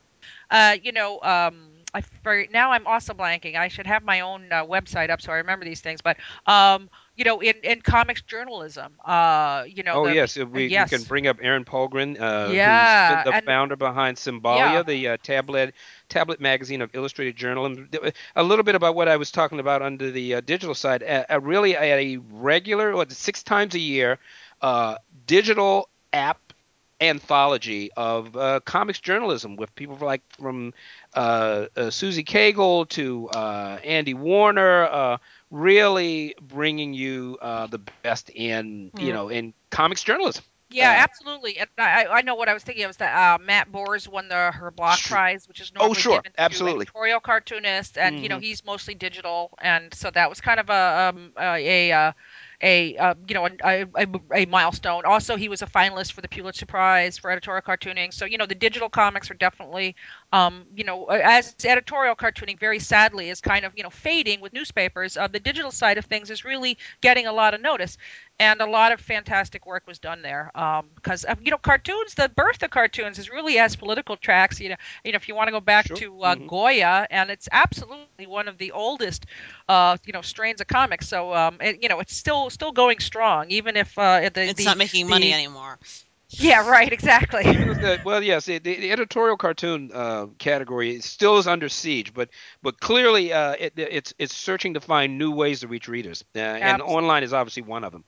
uh, 0.51 0.77
you 0.83 0.93
know, 0.93 1.21
um, 1.23 1.71
I 1.97 2.03
for, 2.23 2.45
now 2.53 2.73
I'm 2.73 2.87
also 2.87 3.15
blanking. 3.15 3.57
I 3.57 3.69
should 3.69 3.87
have 3.87 4.05
my 4.05 4.21
own 4.21 4.53
uh, 4.53 4.65
website 4.65 5.11
up 5.11 5.21
so 5.23 5.33
I 5.33 5.37
remember 5.37 5.65
these 5.65 5.81
things. 5.81 6.01
But 6.03 6.19
um, 6.47 6.91
you 7.17 7.25
know, 7.25 7.41
in, 7.41 7.55
in 7.63 7.83
comics 7.83 8.23
journalism, 8.23 8.95
uh, 9.05 9.65
you 9.69 9.83
know, 9.85 9.99
Oh 9.99 10.05
the 10.05 10.17
yes, 10.17 10.37
uh, 10.37 10.47
uh, 10.55 10.61
we, 10.61 10.71
we 10.71 10.85
can 10.85 11.05
bring 11.05 11.27
up 11.27 11.39
Erin 11.41 11.65
Polgreen, 11.65 12.21
uh, 12.21 12.59
who's 12.59 13.03
yeah, 13.05 13.25
the 13.25 13.33
and 13.33 13.45
founder 13.45 13.77
behind 13.77 14.19
yeah, 14.49 14.83
Symbolia, 14.83 14.83
the 14.85 15.09
uh, 15.09 15.17
tablet 15.23 15.75
tablet 16.09 16.41
magazine 16.41 16.83
of 16.83 16.91
illustrated 16.95 17.37
journalism. 17.37 17.89
A 18.37 18.43
little 18.43 18.65
bit 18.65 18.75
about 18.75 18.95
what 18.95 19.09
I 19.09 19.17
was 19.17 19.31
talking 19.31 19.61
about 19.61 19.83
under 19.83 20.11
the 20.11 20.35
uh, 20.35 20.41
digital 20.41 20.75
side. 20.75 21.03
Uh, 21.03 21.25
uh, 21.31 21.41
really, 21.41 21.75
a 21.75 22.19
regular, 22.19 22.95
what, 22.97 23.13
six 23.13 23.43
times 23.43 23.75
a 23.75 23.81
year, 23.81 24.19
uh, 24.61 24.97
digital 25.27 25.89
app 26.13 26.46
anthology 27.01 27.91
of 27.97 28.37
uh, 28.37 28.61
comics 28.65 29.01
journalism 29.01 29.57
with 29.57 29.75
people 29.75 29.97
like 30.01 30.23
from 30.39 30.73
uh, 31.15 31.67
uh, 31.77 31.91
Susie 31.91 32.25
Cagle 32.25 32.89
to 32.91 33.29
uh, 33.29 33.79
Andy 33.85 34.15
Warner, 34.15 34.85
uh, 34.85 35.19
really 35.51 36.35
bringing 36.41 36.95
you 36.95 37.39
uh, 37.41 37.67
the 37.69 37.79
best 37.79 38.15
in 38.15 38.75
you 38.79 38.95
know 38.95 39.13
in 39.13 39.37
comics 39.53 39.85
journalism. 39.85 40.45
Yeah, 40.69 40.95
absolutely. 41.03 41.59
And 41.59 41.69
I, 41.79 42.07
I 42.07 42.23
know 42.23 42.35
what 42.35 42.49
I 42.49 42.53
was 42.55 42.63
thinking 42.63 42.85
of 42.85 42.89
was 42.91 42.97
that 42.97 43.15
uh, 43.15 43.39
Matt 43.39 43.71
Bors 43.71 44.09
won 44.09 44.29
the 44.29 44.51
Herblock 44.55 45.05
prize, 45.05 45.47
which 45.47 45.61
is 45.61 45.73
oh, 45.79 45.93
normally 45.93 45.95
sure, 45.95 46.23
given 46.23 46.33
to 46.33 46.41
absolutely. 46.41 46.87
editorial 46.87 47.21
cartoonists, 47.21 47.97
and 47.97 48.19
you 48.19 48.29
know 48.29 48.39
hmm 48.39 48.41
he's 48.41 48.65
mostly 48.65 48.95
digital, 48.95 49.53
and 49.61 49.93
so 49.95 50.11
that 50.11 50.29
was 50.29 50.41
kind 50.41 50.59
of 50.59 50.69
a 50.71 51.13
um, 51.15 51.33
a, 51.39 51.91
a 51.91 51.93
uh, 51.93 52.13
a 52.63 52.97
uh, 52.97 53.15
you 53.29 53.35
know 53.35 53.49
a, 53.65 53.87
a, 53.95 54.07
a, 54.35 54.47
milestone. 54.47 55.05
Also, 55.05 55.37
he 55.37 55.49
was 55.49 55.63
a 55.63 55.67
finalist 55.67 56.13
for 56.13 56.21
the 56.21 56.29
Pulitzer 56.29 56.67
Prize 56.67 57.19
for 57.19 57.31
editorial 57.31 57.63
cartooning. 57.63 58.13
So 58.13 58.25
you 58.25 58.39
know 58.39 58.47
the 58.47 58.55
digital 58.55 58.89
comics 58.89 59.31
are 59.31 59.35
definitely 59.35 59.97
um, 60.33 60.67
you 60.75 60.85
know 60.85 61.05
as 61.07 61.55
editorial 61.55 62.05
cartooning 62.05 62.49
very 62.49 62.69
sadly 62.69 63.19
is 63.19 63.31
kind 63.31 63.55
of 63.55 63.65
you 63.67 63.75
know 63.75 63.81
fading 63.81 64.33
with 64.41 64.53
newspapers. 64.53 65.17
Uh, 65.17 65.27
the 65.27 65.39
digital 65.39 65.71
side 65.71 65.97
of 65.99 66.05
things 66.05 66.31
is 66.31 66.45
really 66.45 66.77
getting 67.01 67.27
a 67.27 67.33
lot 67.33 67.55
of 67.55 67.61
notice 67.61 67.97
and 68.39 68.61
a 68.61 68.67
lot 68.67 68.93
of 68.93 69.01
fantastic 69.01 69.67
work 69.67 69.87
was 69.87 69.99
done 69.99 70.23
there 70.23 70.51
because 70.95 71.25
um, 71.27 71.37
you 71.43 71.51
know 71.51 71.59
cartoons 71.59 72.15
the 72.15 72.29
birth 72.35 72.63
of 72.63 72.71
cartoons 72.71 73.19
is 73.19 73.31
really 73.31 73.59
as 73.59 73.77
political 73.77 74.17
tracks 74.17 74.61
you 74.61 74.71
know 74.71 74.77
you 75.05 75.13
know 75.13 75.17
if 75.17 75.29
you 75.29 75.35
want 75.35 75.49
to 75.49 75.53
go 75.53 75.61
back 75.61 75.93
Sure. 75.93 76.05
to 76.05 76.23
uh, 76.23 76.37
Mhm. 76.37 76.47
goya 76.47 77.07
and 77.11 77.31
it's 77.31 77.49
absolutely 77.53 78.09
one 78.09 78.29
of 78.29 78.39
the 78.39 78.55
oldest 78.57 79.09
uh, 79.47 79.79
you 79.89 79.95
know 79.95 80.05
strains 80.05 80.45
of 80.45 80.53
comics 80.55 80.97
so 80.97 81.23
um, 81.23 81.49
it, 81.61 81.83
you 81.83 81.89
know 81.89 81.99
it's 82.01 82.17
still 82.17 82.49
still 82.51 82.73
going 82.73 82.99
strong 82.99 83.47
even 83.51 83.77
if 83.77 83.97
uh, 83.99 84.29
the 84.33 84.51
It's 84.51 84.65
the, 84.65 84.75
not 84.75 84.79
making 84.79 85.09
money 85.09 85.33
the 85.33 85.35
anymore. 85.35 85.79
Yeah 86.39 86.69
right 86.69 86.93
exactly 86.93 87.45
the, 87.45 88.01
well, 88.05 88.23
yes, 88.23 88.47
the, 88.47 88.59
the 88.59 88.91
editorial 88.91 89.37
cartoon 89.37 89.91
uh, 89.93 90.27
category 90.39 91.01
still 91.01 91.39
is 91.39 91.47
under 91.47 91.69
siege, 91.69 92.13
but 92.15 92.31
but 92.63 92.81
clearly 92.81 93.33
uh, 93.33 93.55
it, 93.59 93.73
it's 93.77 94.15
it's 94.19 94.35
searching 94.35 94.75
to 94.75 94.81
find 94.81 95.19
new 95.19 95.31
ways 95.31 95.61
to 95.61 95.69
reach 95.69 95.89
readers, 95.89 96.25
uh, 96.35 96.39
and 96.39 96.83
online 96.83 97.23
is 97.23 97.33
obviously 97.33 97.63
one 97.63 97.85
of 97.85 97.93
them. 97.93 98.05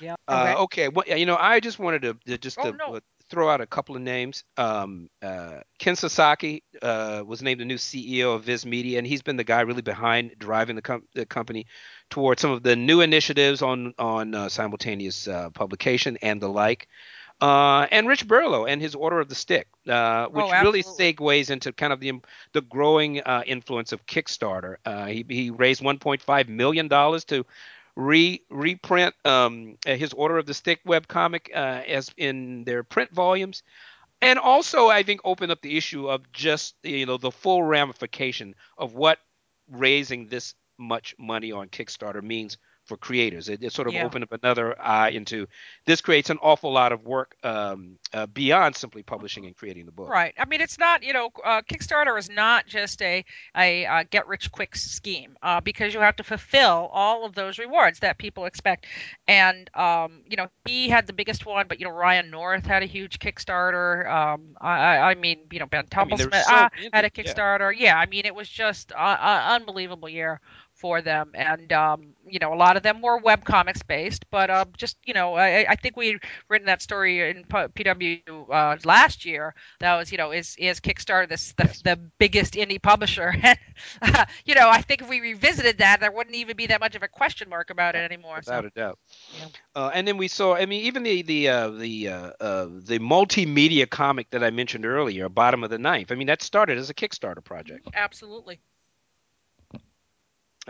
yeah 0.00 0.14
Uh, 0.28 0.54
okay 0.58 0.70
okay, 0.70 0.88
well, 0.88 1.18
you 1.18 1.26
know, 1.26 1.36
I 1.36 1.60
just 1.60 1.78
wanted 1.78 2.02
to, 2.02 2.14
to 2.26 2.38
just 2.38 2.58
oh 2.58 2.70
to 2.70 2.76
no 2.76 2.96
uh, 2.96 3.00
throw 3.28 3.48
out 3.48 3.60
a 3.60 3.66
couple 3.66 3.94
of 3.94 4.02
names. 4.02 4.44
Um, 4.56 5.08
uh, 5.22 5.60
Ken 5.78 5.94
Sasaki 5.94 6.64
uh, 6.82 7.22
was 7.24 7.42
named 7.42 7.60
the 7.60 7.64
new 7.64 7.76
CEO 7.76 8.34
of 8.34 8.44
Viz 8.44 8.66
Media, 8.66 8.98
and 8.98 9.06
he's 9.06 9.22
been 9.22 9.36
the 9.36 9.44
guy 9.44 9.60
really 9.60 9.82
behind 9.82 10.32
driving 10.38 10.76
the, 10.76 10.82
com- 10.82 11.06
the 11.14 11.26
company 11.26 11.66
towards 12.10 12.42
some 12.42 12.50
of 12.50 12.62
the 12.62 12.76
new 12.76 13.00
initiatives 13.00 13.62
on 13.62 13.94
on 13.98 14.34
uh, 14.34 14.48
simultaneous 14.48 15.28
uh, 15.28 15.50
publication 15.50 16.18
and 16.22 16.40
the 16.40 16.48
like 16.48 16.88
uh, 17.40 17.86
and 17.90 18.06
Rich 18.06 18.26
Burlew 18.26 18.66
and 18.66 18.80
his 18.80 18.94
Order 18.94 19.20
of 19.20 19.28
the 19.28 19.34
Stick, 19.34 19.68
uh, 19.88 20.26
oh 20.26 20.28
which 20.28 20.52
really 20.62 20.82
segues 20.82 21.50
into 21.50 21.72
kind 21.72 21.92
of 21.92 22.00
the 22.00 22.12
the 22.52 22.60
growing 22.62 23.20
uh, 23.20 23.42
influence 23.46 23.92
of 23.92 24.06
Kickstarter. 24.06 24.76
Uh, 24.84 25.06
he, 25.06 25.24
he 25.28 25.50
raised 25.50 25.82
1.5 25.82 26.48
million 26.48 26.88
dollars 26.88 27.24
to 27.26 27.46
re 27.96 28.42
reprint 28.50 29.14
um, 29.24 29.76
his 29.86 30.12
Order 30.12 30.38
of 30.38 30.46
the 30.46 30.54
Stick 30.54 30.80
webcomic 30.84 31.48
uh, 31.54 31.82
as 31.86 32.10
in 32.16 32.64
their 32.64 32.82
print 32.82 33.10
volumes, 33.12 33.62
and 34.20 34.38
also 34.38 34.88
I 34.88 35.02
think 35.02 35.20
opened 35.24 35.52
up 35.52 35.62
the 35.62 35.76
issue 35.76 36.08
of 36.08 36.30
just 36.32 36.74
you 36.82 37.06
know 37.06 37.16
the 37.16 37.30
full 37.30 37.62
ramification 37.62 38.54
of 38.76 38.94
what 38.94 39.18
raising 39.70 40.26
this 40.26 40.54
much 40.78 41.14
money 41.18 41.52
on 41.52 41.68
Kickstarter 41.68 42.22
means 42.22 42.58
for 42.90 42.96
creators. 42.96 43.48
It, 43.48 43.62
it 43.62 43.72
sort 43.72 43.86
of 43.86 43.94
yeah 43.94 44.10
opened 44.10 44.24
up 44.24 44.32
another 44.32 44.80
eye 44.80 45.10
into 45.10 45.46
this 45.86 46.00
creates 46.00 46.28
an 46.30 46.38
awful 46.42 46.72
lot 46.72 46.90
of 46.90 47.04
work 47.04 47.36
um, 47.44 47.98
uh, 48.12 48.26
beyond 48.26 48.74
simply 48.74 49.04
publishing 49.04 49.46
and 49.46 49.56
creating 49.56 49.86
the 49.86 49.92
book. 49.92 50.08
Right. 50.08 50.34
I 50.36 50.44
mean, 50.44 50.60
it's 50.60 50.78
not, 50.78 51.04
you 51.04 51.12
know, 51.12 51.30
uh, 51.44 51.62
Kickstarter 51.62 52.18
is 52.18 52.28
not 52.28 52.66
just 52.66 53.00
a 53.02 53.24
a 53.56 53.86
uh, 53.86 54.04
get 54.10 54.26
rich 54.26 54.50
quick 54.50 54.74
scheme 54.74 55.36
uh, 55.42 55.60
because 55.60 55.94
you 55.94 56.00
have 56.00 56.16
to 56.16 56.24
fulfill 56.24 56.90
all 56.92 57.24
of 57.24 57.34
those 57.34 57.58
rewards 57.58 58.00
that 58.00 58.18
people 58.18 58.46
expect. 58.46 58.86
And 59.28 59.70
um, 59.74 60.22
you 60.28 60.36
know, 60.36 60.48
he 60.64 60.88
had 60.88 61.06
the 61.06 61.12
biggest 61.12 61.46
one, 61.46 61.66
but 61.68 61.78
you 61.78 61.86
know, 61.86 61.92
Ryan 61.92 62.30
North 62.30 62.66
had 62.66 62.82
a 62.82 62.86
huge 62.86 63.20
Kickstarter. 63.20 64.10
Um, 64.10 64.56
I, 64.60 64.98
I 64.98 65.14
mean, 65.14 65.38
you 65.52 65.60
know, 65.60 65.66
Ben 65.66 65.86
I 65.94 66.04
mean, 66.04 66.18
Templesmith 66.18 66.42
so 66.42 66.54
uh, 66.54 66.68
had 66.92 67.04
a 67.04 67.10
many. 67.10 67.10
Yeah. 67.14 67.32
Kickstarter. 67.32 67.72
Yeah, 67.76 67.96
I 67.96 68.06
mean, 68.06 68.26
it 68.26 68.34
was 68.34 68.48
just 68.48 68.90
an 68.92 69.60
unbelievable 69.60 70.08
year 70.08 70.40
for 70.80 71.02
them, 71.02 71.32
and 71.34 71.72
um, 71.72 72.14
you 72.26 72.38
know, 72.38 72.54
a 72.54 72.56
lot 72.56 72.76
of 72.76 72.82
them 72.82 73.02
were 73.02 73.18
web 73.18 73.44
comics 73.44 73.82
based, 73.82 74.24
but 74.30 74.48
uh, 74.48 74.64
just 74.76 74.96
you 75.04 75.12
know, 75.12 75.34
I, 75.34 75.66
I 75.68 75.76
think 75.76 75.96
we 75.96 76.18
written 76.48 76.66
that 76.66 76.80
story 76.80 77.28
in 77.28 77.44
PW 77.44 78.50
uh, 78.50 78.76
last 78.84 79.24
year 79.26 79.54
that 79.80 79.96
was 79.96 80.10
you 80.10 80.18
know 80.18 80.32
is 80.32 80.56
is 80.58 80.80
Kickstarter 80.80 81.28
this 81.28 81.52
the, 81.52 81.64
the 81.84 81.96
biggest 82.18 82.54
indie 82.54 82.80
publisher. 82.80 83.34
And 83.50 83.58
uh, 84.02 84.24
you 84.44 84.54
know 84.54 84.68
I 84.68 84.82
think 84.82 85.02
if 85.02 85.08
we 85.08 85.20
revisited 85.20 85.78
that 85.78 86.00
there 86.00 86.12
wouldn't 86.12 86.36
even 86.36 86.56
be 86.56 86.66
that 86.66 86.80
much 86.80 86.94
of 86.94 87.02
a 87.02 87.08
question 87.08 87.48
mark 87.48 87.70
about 87.70 87.94
it 87.94 87.98
anymore. 87.98 88.40
So 88.42 88.52
without 88.52 88.64
a 88.64 88.70
doubt. 88.70 88.98
yeah. 89.38 89.46
Uh, 89.74 89.90
and 89.94 90.06
then 90.06 90.16
we 90.16 90.28
saw, 90.28 90.54
I 90.54 90.66
mean, 90.66 90.84
even 90.84 91.02
the 91.02 91.22
the 91.22 91.48
uh, 91.48 91.70
the 91.70 92.08
uh, 92.08 92.30
uh, 92.40 92.66
the 92.70 92.98
multimedia 92.98 93.88
comic 93.88 94.30
that 94.30 94.42
I 94.42 94.50
mentioned 94.50 94.86
earlier, 94.86 95.28
Bottom 95.28 95.64
of 95.64 95.70
the 95.70 95.78
Ninth, 95.78 96.12
I 96.12 96.14
mean, 96.14 96.26
that 96.28 96.42
started 96.42 96.78
as 96.78 96.90
a 96.90 96.94
Kickstarter 96.94 97.44
project. 97.44 97.88
absolutely 97.94 98.60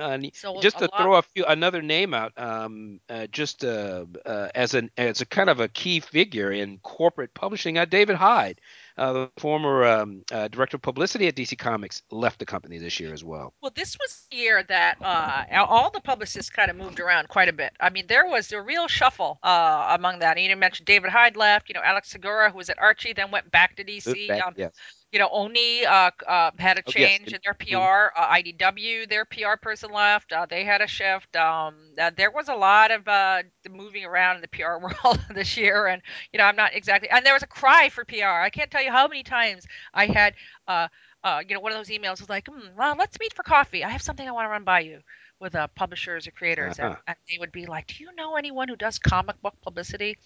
and 0.01 0.31
so 0.35 0.61
just 0.61 0.79
to 0.79 0.89
throw 0.89 1.17
a 1.17 1.23
few 1.23 1.45
another 1.47 1.83
name 1.83 2.15
out, 2.15 2.33
um, 2.37 3.01
uh, 3.09 3.27
just 3.27 3.65
uh, 3.65 4.07
uh, 4.25 4.49
as 4.55 4.75
an 4.75 4.91
as 4.97 5.21
a 5.21 5.27
kind 5.27 5.51
of 5.51 5.61
a 5.61 5.69
key 5.69 6.01
figure 6.01 6.51
in 6.51 6.79
corporate 6.79 7.35
publishing, 7.35 7.79
uh, 7.79 7.85
David 7.85 8.17
Hyde, 8.17 8.61
uh, 8.97 9.13
the 9.13 9.31
former 9.39 9.85
um, 9.85 10.23
uh, 10.31 10.49
director 10.49 10.77
of 10.77 10.83
publicity 10.83 11.27
at 11.27 11.35
DC 11.35 11.57
Comics, 11.59 12.03
left 12.11 12.39
the 12.39 12.47
company 12.47 12.79
this 12.79 13.01
year 13.01 13.13
as 13.13 13.25
well. 13.25 13.55
Well, 13.63 13.73
this 13.75 13.97
was 13.99 14.27
the 14.31 14.37
year 14.37 14.63
that 14.65 14.97
uh, 15.01 15.45
all 15.69 15.91
the 15.91 16.01
publicists 16.01 16.51
kind 16.51 16.71
of 16.71 16.77
moved 16.77 17.01
around 17.01 17.29
quite 17.29 17.49
a 17.49 17.53
bit. 17.53 17.73
I 17.81 17.91
mean, 17.91 18.07
there 18.09 18.27
was 18.27 18.53
a 18.53 18.61
real 18.61 18.89
shuffle 18.89 19.39
uh, 19.43 19.97
among 19.99 20.21
that. 20.21 20.39
You 20.41 20.55
mentioned 20.57 20.87
David 20.87 21.11
Hyde 21.11 21.37
left. 21.37 21.69
You 21.69 21.75
know, 21.75 21.83
Alex 21.83 22.11
Segura, 22.11 22.51
who 22.51 22.59
was 22.59 22.69
at 22.71 22.79
Archie, 22.79 23.13
then 23.13 23.31
went 23.31 23.51
back 23.51 23.77
to 23.77 23.85
DC. 23.85 24.29
back, 24.29 24.47
Um, 24.47 24.55
yes. 24.57 24.73
You 25.13 25.19
know, 25.19 25.29
Oni 25.31 25.85
uh, 25.85 26.11
uh, 26.27 26.51
had 26.59 26.79
a 26.79 26.83
Oh, 26.87 26.93
yes. 26.97 27.13
change 27.13 27.33
in 27.33 27.41
their 27.45 27.55
Mhm. 27.71 27.89
PR. 27.89 28.13
Uh, 28.17 28.27
IDW, 28.29 29.07
their 29.07 29.25
PR 29.25 29.57
person 29.57 29.91
left. 29.91 30.33
Uh, 30.33 30.47
they 30.49 30.65
had 30.65 30.81
a 30.81 30.87
shift. 30.87 31.37
Um, 31.37 31.75
uh, 32.01 32.11
there 32.17 32.31
was 32.31 32.49
a 32.49 32.55
lot 32.55 32.91
of 32.91 33.07
uh, 33.09 33.43
moving 33.71 34.05
around 34.05 34.37
in 34.37 34.43
the 34.43 34.49
PR 34.49 34.79
world 34.81 35.21
this 35.35 35.57
year, 35.57 35.87
and 35.87 36.03
you 36.33 36.39
know, 36.39 36.45
I'm 36.45 36.57
not 36.57 36.75
exactly. 36.75 37.09
And 37.11 37.25
there 37.25 37.35
was 37.35 37.43
a 37.43 37.47
cry 37.49 37.89
for 37.89 38.05
PR. 38.05 38.41
I 38.43 38.51
can't 38.51 38.71
tell 38.71 38.83
you 38.83 38.91
how 38.93 39.07
many 39.09 39.23
times 39.23 39.67
I 39.95 40.07
had. 40.07 40.35
Uh, 40.67 40.89
uh, 41.25 41.43
you 41.47 41.55
know, 41.55 41.61
one 41.61 41.73
of 41.73 41.79
those 41.79 41.89
emails 41.89 42.21
was 42.21 42.29
like, 42.29 42.47
hmm, 42.49 42.77
well, 42.77 42.95
let's 42.99 43.19
meet 43.21 43.33
for 43.35 43.43
coffee. 43.43 43.85
I 43.85 43.89
have 43.91 44.03
something 44.03 44.27
I 44.27 44.33
want 44.33 44.47
to 44.47 44.51
run 44.51 44.65
by 44.65 44.81
you 44.81 45.01
with 45.41 45.55
uh, 45.57 45.69
publishers 45.75 46.27
or 46.29 46.33
creators. 46.33 46.79
And, 46.79 46.91
Uh-huh. 46.91 47.07
and 47.07 47.17
they 47.29 47.39
would 47.39 47.53
be 47.53 47.67
like, 47.67 47.89
do 47.89 48.05
you 48.05 48.11
know 48.17 48.37
anyone 48.37 48.69
who 48.69 48.77
does 48.77 48.99
comic 48.99 49.41
book 49.43 49.55
publicity? 49.63 50.19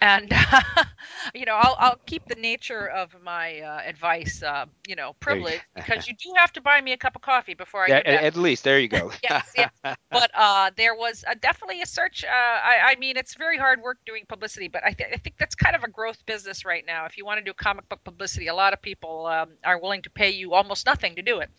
And, 0.00 0.32
you 1.34 1.46
know, 1.46 1.54
I'll, 1.56 1.76
I'll 1.78 2.00
keep 2.06 2.26
the 2.26 2.36
nature 2.36 2.86
of 2.88 3.14
my 3.22 3.60
uh, 3.60 3.80
advice, 3.84 4.42
uh, 4.42 4.66
you 4.86 4.96
know, 4.96 5.12
privileged 5.20 5.64
because 5.74 6.06
you 6.06 6.14
do 6.14 6.32
have 6.36 6.52
to 6.52 6.60
buy 6.60 6.80
me 6.80 6.92
a 6.92 6.96
cup 6.98 7.16
of 7.16 7.22
coffee 7.22 7.54
before 7.54 7.84
I 7.84 7.92
Yeah, 7.92 8.02
at, 8.04 8.20
at 8.22 8.36
least 8.36 8.64
there 8.64 8.78
you 8.78 8.88
go. 8.88 9.10
Yes, 9.22 9.52
yes. 9.56 9.70
But 10.12 10.30
uh, 10.34 10.70
there 10.76 10.94
was 10.94 11.24
uh, 11.28 11.34
definitely 11.40 11.82
a 11.82 11.86
search. 11.86 12.24
Uh, 12.24 12.28
I, 12.28 12.92
I 12.92 12.96
mean, 12.96 13.16
it's 13.16 13.34
very 13.34 13.58
hard 13.58 13.80
work 13.82 13.98
doing 14.06 14.24
publicity, 14.28 14.68
but 14.68 14.84
I, 14.84 14.92
th- 14.92 15.10
I 15.12 15.16
think 15.16 15.36
that's 15.38 15.54
kind 15.54 15.74
of 15.76 15.82
a 15.84 15.88
growth 15.90 16.24
business 16.26 16.64
right 16.64 16.84
now. 16.86 17.06
If 17.06 17.16
you 17.16 17.24
want 17.24 17.38
to 17.38 17.44
do 17.44 17.52
comic 17.52 17.88
book 17.88 18.02
publicity, 18.04 18.46
a 18.48 18.54
lot 18.54 18.72
of 18.72 18.80
people 18.82 19.26
um, 19.26 19.50
are 19.64 19.78
willing 19.80 20.02
to 20.02 20.10
pay 20.10 20.30
you 20.30 20.54
almost 20.54 20.86
nothing 20.86 21.16
to 21.16 21.22
do 21.22 21.40
it, 21.40 21.50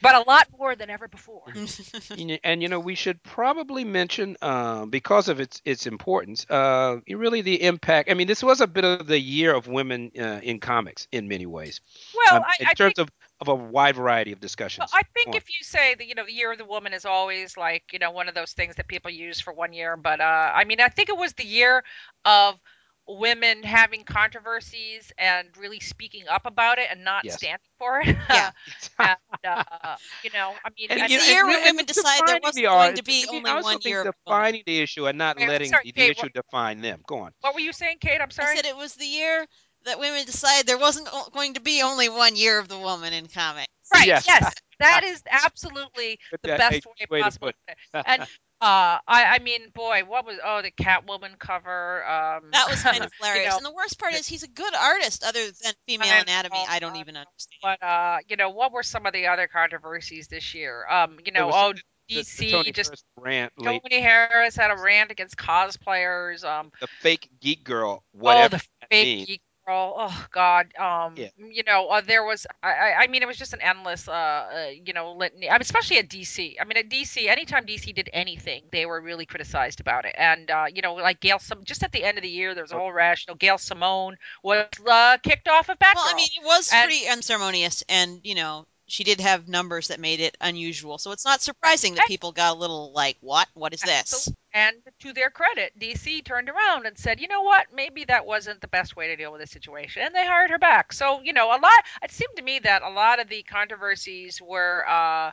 but 0.00 0.14
a 0.14 0.20
lot 0.28 0.46
more 0.58 0.74
than 0.74 0.90
ever 0.90 1.08
before. 1.08 1.52
And 2.44 2.62
you 2.62 2.68
know 2.68 2.80
we 2.80 2.94
should 2.94 3.22
probably 3.22 3.84
mention 3.84 4.36
uh, 4.42 4.86
because 4.86 5.28
of 5.28 5.40
its 5.40 5.60
its 5.64 5.86
importance 5.86 6.46
uh, 6.50 6.98
really 7.08 7.42
the 7.42 7.62
impact 7.62 8.10
i 8.10 8.14
mean 8.14 8.26
this 8.26 8.42
was 8.42 8.60
a 8.60 8.66
bit 8.66 8.84
of 8.84 9.06
the 9.06 9.18
year 9.18 9.54
of 9.54 9.66
women 9.68 10.10
uh, 10.18 10.40
in 10.42 10.60
comics 10.60 11.06
in 11.12 11.28
many 11.28 11.46
ways 11.46 11.80
Well, 12.14 12.36
um, 12.36 12.42
I, 12.42 12.56
in 12.60 12.66
I 12.66 12.74
terms 12.74 12.94
think 12.94 12.98
of, 12.98 13.08
of 13.40 13.48
a 13.48 13.54
wide 13.54 13.96
variety 13.96 14.32
of 14.32 14.40
Well, 14.78 14.88
discussions 14.88 14.92
I 14.92 15.02
think 15.14 15.28
on. 15.28 15.34
if 15.34 15.48
you 15.48 15.62
say 15.62 15.94
that, 15.94 16.06
you 16.06 16.14
know, 16.14 16.24
the 16.24 16.32
year 16.32 16.52
of 16.52 16.58
the 16.58 16.64
woman 16.64 16.92
is 16.92 17.04
always 17.04 17.56
like, 17.56 17.84
you 17.92 17.98
know, 17.98 18.10
one 18.10 18.28
of 18.28 18.34
those 18.34 18.52
things 18.52 18.76
that 18.76 18.88
people 18.88 19.10
use 19.10 19.40
for 19.40 19.52
one 19.52 19.72
year. 19.72 19.96
But 19.96 20.20
uh, 20.20 20.52
I 20.54 20.64
mean, 20.64 20.80
I 20.80 20.88
think 20.88 21.08
it 21.08 21.16
was 21.16 21.32
the 21.34 21.44
year 21.46 21.84
of 22.24 22.58
women 23.08 23.62
having 23.64 24.04
controversies 24.04 25.12
and 25.18 25.48
really 25.58 25.80
speaking 25.80 26.24
up 26.28 26.46
about 26.46 26.78
it 26.78 26.88
and 26.90 27.04
not 27.04 27.24
yes 27.24 27.38
standing 27.38 27.70
for 27.78 28.00
it. 28.00 28.16
Yeah. 28.30 28.50
and 28.98 29.18
uh, 29.44 29.96
you 30.22 30.30
know, 30.30 30.60
I 30.64 30.70
mean, 30.78 30.90
and 30.90 31.00
and 31.00 31.02
It's 31.02 31.12
you 31.12 31.18
the 31.18 31.20
know 31.20 31.24
and, 31.28 31.32
year 31.32 31.46
re- 31.46 31.54
when 31.54 31.62
and 31.62 31.64
women 31.64 31.86
it's 31.86 31.86
decided 31.86 32.26
there 32.26 32.38
wasn't 32.42 32.70
going 32.72 32.94
to 32.94 33.02
be 33.02 33.26
i 33.30 33.32
only 33.32 33.50
also 33.50 33.62
one 33.62 33.78
year 33.82 34.00
of 34.02 34.06
the 34.06 34.12
woman. 34.26 34.46
defining 34.46 34.62
the 34.66 34.80
issue 34.80 35.06
and 35.06 35.18
not 35.18 35.38
wait, 35.38 35.48
letting 35.48 35.68
sorry, 35.68 35.82
the, 35.82 35.92
the 35.92 36.06
Kate. 36.06 36.10
issue 36.10 36.28
What, 36.28 36.32
define 36.32 36.80
them 36.80 37.02
go 37.06 37.18
on 37.18 37.32
what 37.40 37.54
were 37.54 37.60
you 37.60 37.72
saying, 37.72 37.98
Kate? 38.00 38.20
I'm 38.20 38.30
sorry. 38.30 38.52
I 38.52 38.56
said 38.56 38.66
it 38.66 38.76
was 38.76 38.94
the 38.94 39.06
year 39.06 39.46
that 39.84 39.98
women 40.00 40.24
decided 40.24 40.66
there 40.66 40.78
wasn't 40.78 41.08
going 41.32 41.54
to 41.54 41.60
be 41.60 41.82
only 41.82 42.08
one 42.08 42.36
year 42.36 42.58
of 42.58 42.68
the 42.68 42.78
woman 42.78 43.12
in 43.12 43.26
comics. 43.28 43.68
Right. 43.92 44.12
yes 44.12 44.24
Yes, 44.26 44.54
that 44.80 45.02
is 45.04 45.22
absolutely 45.30 46.18
the 46.42 46.48
that 46.48 46.58
best 46.58 46.86
way 46.86 47.06
way 47.10 47.20
possible 47.20 47.48
to 47.48 47.54
put. 47.66 47.76
And 48.04 48.22
uh, 48.60 48.98
I, 49.06 49.36
I 49.36 49.38
mean, 49.38 49.70
boy, 49.74 50.02
what 50.06 50.24
was 50.26 50.38
oh 50.44 50.62
the 50.62 50.70
Catwoman 50.70 51.38
cover? 51.38 52.04
Um, 52.06 52.50
That 52.52 52.68
was 52.68 52.82
kind 52.82 53.04
of 53.04 53.10
you 53.34 53.40
hilarious. 53.40 53.48
know, 53.50 53.56
And 53.56 53.64
the 53.66 53.72
worst 53.72 53.98
part 53.98 54.14
is 54.14 54.26
he's 54.26 54.42
a 54.42 54.48
good 54.48 54.74
artist 54.74 55.24
other 55.24 55.40
than 55.62 55.72
female 55.86 56.08
I 56.12 56.20
anatomy. 56.20 56.58
know, 56.58 56.64
I 56.68 56.78
don't 56.80 56.94
I 56.94 57.00
even 57.00 57.16
understand. 57.16 57.58
But 57.62 57.82
uh, 57.82 58.18
you 58.28 58.36
know, 58.36 58.50
what 58.50 58.72
were 58.72 58.82
some 58.82 59.06
of 59.06 59.12
the 59.12 59.26
other 59.26 59.46
controversies 59.48 60.28
this 60.28 60.54
year? 60.54 60.86
Um, 60.88 61.18
you 61.24 61.32
know, 61.32 61.46
was 61.46 61.56
some 61.56 61.68
oh 61.68 61.72
the, 62.12 62.24
the 62.36 62.44
DC 62.44 62.44
tony 62.44 62.72
just 62.72 62.92
Harris 62.92 63.04
rant 63.16 63.52
late 63.58 63.82
Tony 63.82 64.00
Harris 64.00 64.56
had 64.56 64.70
a 64.70 64.76
rant 64.76 65.10
against 65.10 65.36
cosplayers. 65.36 66.44
Um, 66.44 66.70
the 66.80 66.88
fake 67.00 67.28
geek 67.40 67.64
girl 67.64 68.04
oh 68.24 68.48
whatever 68.48 68.48
the 68.48 68.60
that 68.80 68.90
fake 68.90 69.10
geek 69.26 69.40
Girl, 69.40 69.47
oh 69.70 70.26
God, 70.32 70.74
um, 70.78 71.16
Yeah. 71.16 71.30
you 71.36 71.62
know, 71.64 71.88
uh, 71.88 72.00
there 72.00 72.24
was, 72.24 72.46
I, 72.62 72.70
I 72.72 72.94
I 73.02 73.06
mean, 73.08 73.22
it 73.22 73.26
was 73.26 73.36
just 73.36 73.52
an 73.52 73.60
endless, 73.60 74.08
uh, 74.08 74.12
uh, 74.12 74.66
you 74.84 74.92
know, 74.92 75.12
litany. 75.12 75.48
I 75.48 75.54
mean, 75.54 75.60
especially 75.60 75.98
at 75.98 76.08
DC. 76.08 76.56
I 76.60 76.64
mean, 76.64 76.76
at 76.76 76.88
DC, 76.88 77.28
anytime 77.28 77.66
DC 77.66 77.92
did 77.92 78.08
anything, 78.12 78.64
they 78.72 78.86
were 78.86 79.00
really 79.00 79.26
criticized 79.26 79.80
about 79.80 80.04
it. 80.04 80.14
And 80.18 80.50
uh, 80.50 80.66
you 80.72 80.82
know, 80.82 80.94
like 80.94 81.20
Gail, 81.20 81.38
some 81.38 81.64
just 81.64 81.82
at 81.82 81.92
the 81.92 82.04
end 82.04 82.18
of 82.18 82.22
the 82.22 82.28
year, 82.30 82.54
there 82.54 82.64
was 82.64 82.72
a 82.72 82.76
Oh, 82.76 82.78
whole 82.78 82.92
rash. 82.92 83.26
You 83.26 83.32
know, 83.32 83.36
Gail 83.36 83.58
Simone 83.58 84.16
was 84.42 84.66
uh, 84.88 85.06
kicked 85.22 85.48
off 85.48 85.68
of 85.68 85.78
Batgirl. 85.78 85.90
Well, 85.92 86.04
I 86.04 86.14
mean, 86.14 86.28
it 86.36 86.44
was 86.44 86.72
and 86.72 86.80
pretty 86.80 87.06
unceremonious, 87.08 87.82
and 87.88 88.20
you 88.24 88.34
know, 88.34 88.66
she 88.86 89.04
did 89.04 89.20
have 89.20 89.48
numbers 89.48 89.88
that 89.88 90.00
made 90.00 90.20
it 90.20 90.36
unusual. 90.40 90.98
So 90.98 91.12
it's 91.12 91.24
not 91.24 91.42
surprising 91.42 91.94
that 91.94 92.06
people 92.06 92.32
got 92.32 92.56
a 92.56 92.58
little 92.58 92.92
like, 92.92 93.18
"What? 93.20 93.48
What 93.54 93.74
is 93.74 93.82
this?" 93.82 94.32
And 94.58 94.76
to 95.00 95.12
their 95.12 95.30
credit, 95.30 95.72
DC 95.78 96.24
turned 96.24 96.48
around 96.48 96.86
and 96.86 96.98
said, 96.98 97.20
you 97.20 97.28
know 97.28 97.42
what, 97.42 97.68
maybe 97.72 98.04
that 98.06 98.26
wasn't 98.26 98.60
the 98.60 98.66
best 98.66 98.96
way 98.96 99.06
to 99.06 99.14
deal 99.14 99.30
with 99.30 99.40
the 99.40 99.46
situation, 99.46 100.02
and 100.02 100.12
they 100.12 100.26
hired 100.26 100.50
her 100.50 100.58
back. 100.58 100.92
So 100.92 101.20
you 101.22 101.32
know, 101.32 101.46
a 101.46 101.60
lot. 101.60 101.84
It 102.02 102.10
seemed 102.10 102.36
to 102.36 102.42
me 102.42 102.58
that 102.60 102.82
a 102.82 102.90
lot 102.90 103.20
of 103.20 103.28
the 103.28 103.42
controversies 103.42 104.40
were. 104.42 104.84
Uh, 104.88 105.30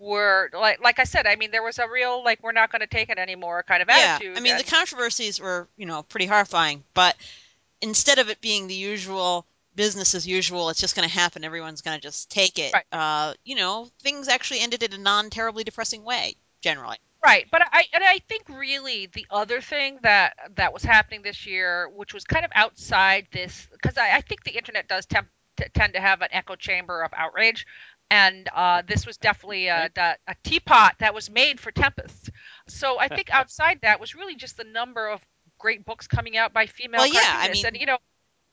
were 0.00 0.48
like 0.52 0.80
like 0.80 1.00
I 1.00 1.04
said, 1.04 1.26
I 1.26 1.34
mean 1.34 1.50
there 1.50 1.64
was 1.64 1.80
a 1.80 1.88
real 1.88 2.22
like 2.22 2.40
we're 2.40 2.52
not 2.52 2.70
going 2.70 2.82
to 2.82 2.86
take 2.86 3.10
it 3.10 3.18
anymore 3.18 3.64
kind 3.64 3.82
of 3.82 3.88
attitude. 3.88 4.04
Yeah, 4.04 4.14
I 4.14 4.20
attitude 4.20 4.42
mean, 4.44 4.56
the 4.56 4.62
controversies 4.62 5.40
were, 5.40 5.66
you 5.76 5.86
know, 5.86 6.04
pretty 6.04 6.26
horrifying, 6.26 6.84
but 6.94 7.16
instead 7.80 8.20
of 8.20 8.28
it 8.28 8.40
being 8.40 8.68
the 8.68 8.76
usual 8.76 9.44
business 9.74 10.14
as 10.14 10.24
usual, 10.24 10.70
it's 10.70 10.80
just 10.80 10.94
going 10.94 11.08
to 11.08 11.12
happen, 11.12 11.42
everyone's 11.42 11.82
going 11.82 11.98
to 11.98 12.02
just 12.02 12.30
take 12.30 12.60
it. 12.60 12.72
right 12.72 12.84
Uh, 12.92 13.34
you 13.44 13.56
know, 13.56 13.88
things 14.00 14.28
actually 14.28 14.60
ended 14.60 14.84
in 14.84 14.92
a 14.92 14.98
non-terribly 14.98 15.64
depressing 15.64 16.04
way, 16.04 16.36
generally. 16.60 16.98
Right, 17.24 17.46
but 17.50 17.62
I 17.72 17.84
and 17.92 18.04
I 18.04 18.20
think 18.28 18.48
really 18.48 19.06
the 19.06 19.26
other 19.30 19.60
thing 19.60 19.98
that 20.02 20.34
that 20.54 20.72
was 20.72 20.84
happening 20.84 21.22
this 21.22 21.46
year, 21.46 21.88
which 21.88 22.14
was 22.14 22.22
kind 22.24 22.44
of 22.44 22.52
outside 22.54 23.26
this, 23.32 23.66
because 23.72 23.98
I, 23.98 24.16
I 24.16 24.20
think 24.20 24.44
the 24.44 24.52
internet 24.52 24.86
does 24.86 25.04
temp, 25.04 25.28
t- 25.56 25.66
tend 25.74 25.94
to 25.94 26.00
have 26.00 26.22
an 26.22 26.28
echo 26.30 26.54
chamber 26.54 27.02
of 27.02 27.10
outrage, 27.16 27.66
and 28.08 28.48
uh, 28.54 28.82
this 28.86 29.04
was 29.04 29.16
definitely 29.16 29.66
a, 29.66 29.90
a, 29.96 30.14
a 30.28 30.34
teapot 30.44 30.94
that 31.00 31.12
was 31.12 31.28
made 31.28 31.58
for 31.58 31.72
Tempest. 31.72 32.30
So 32.68 33.00
I 33.00 33.08
think 33.14 33.30
outside 33.34 33.80
that 33.82 33.98
was 33.98 34.14
really 34.14 34.36
just 34.36 34.56
the 34.56 34.64
number 34.64 35.08
of 35.08 35.20
great 35.58 35.84
books 35.84 36.06
coming 36.06 36.36
out 36.36 36.52
by 36.52 36.66
female 36.66 37.00
Well, 37.00 37.12
yeah, 37.12 37.20
I 37.24 37.32
cartoonists, 37.32 37.64
and 37.64 37.76
you 37.76 37.86
know, 37.86 37.98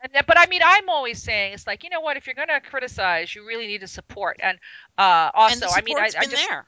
and 0.01 0.11
that, 0.13 0.25
but 0.25 0.39
I 0.39 0.47
mean, 0.47 0.61
I'm 0.65 0.89
always 0.89 1.21
saying 1.21 1.53
it's 1.53 1.67
like 1.67 1.83
you 1.83 1.91
know 1.91 2.01
what, 2.01 2.17
if 2.17 2.25
you're 2.25 2.33
going 2.33 2.47
to 2.47 2.61
criticize, 2.61 3.35
you 3.35 3.45
really 3.45 3.67
need 3.67 3.81
to 3.81 3.87
support, 3.87 4.37
and 4.41 4.57
uh, 4.97 5.29
and 5.35 5.61
the 5.61 5.67
also, 5.67 5.77
I 5.77 5.81
mean, 5.83 5.99
I, 5.99 6.09
support's 6.09 6.15
I 6.15 6.23
just 6.31 6.49
there. 6.49 6.65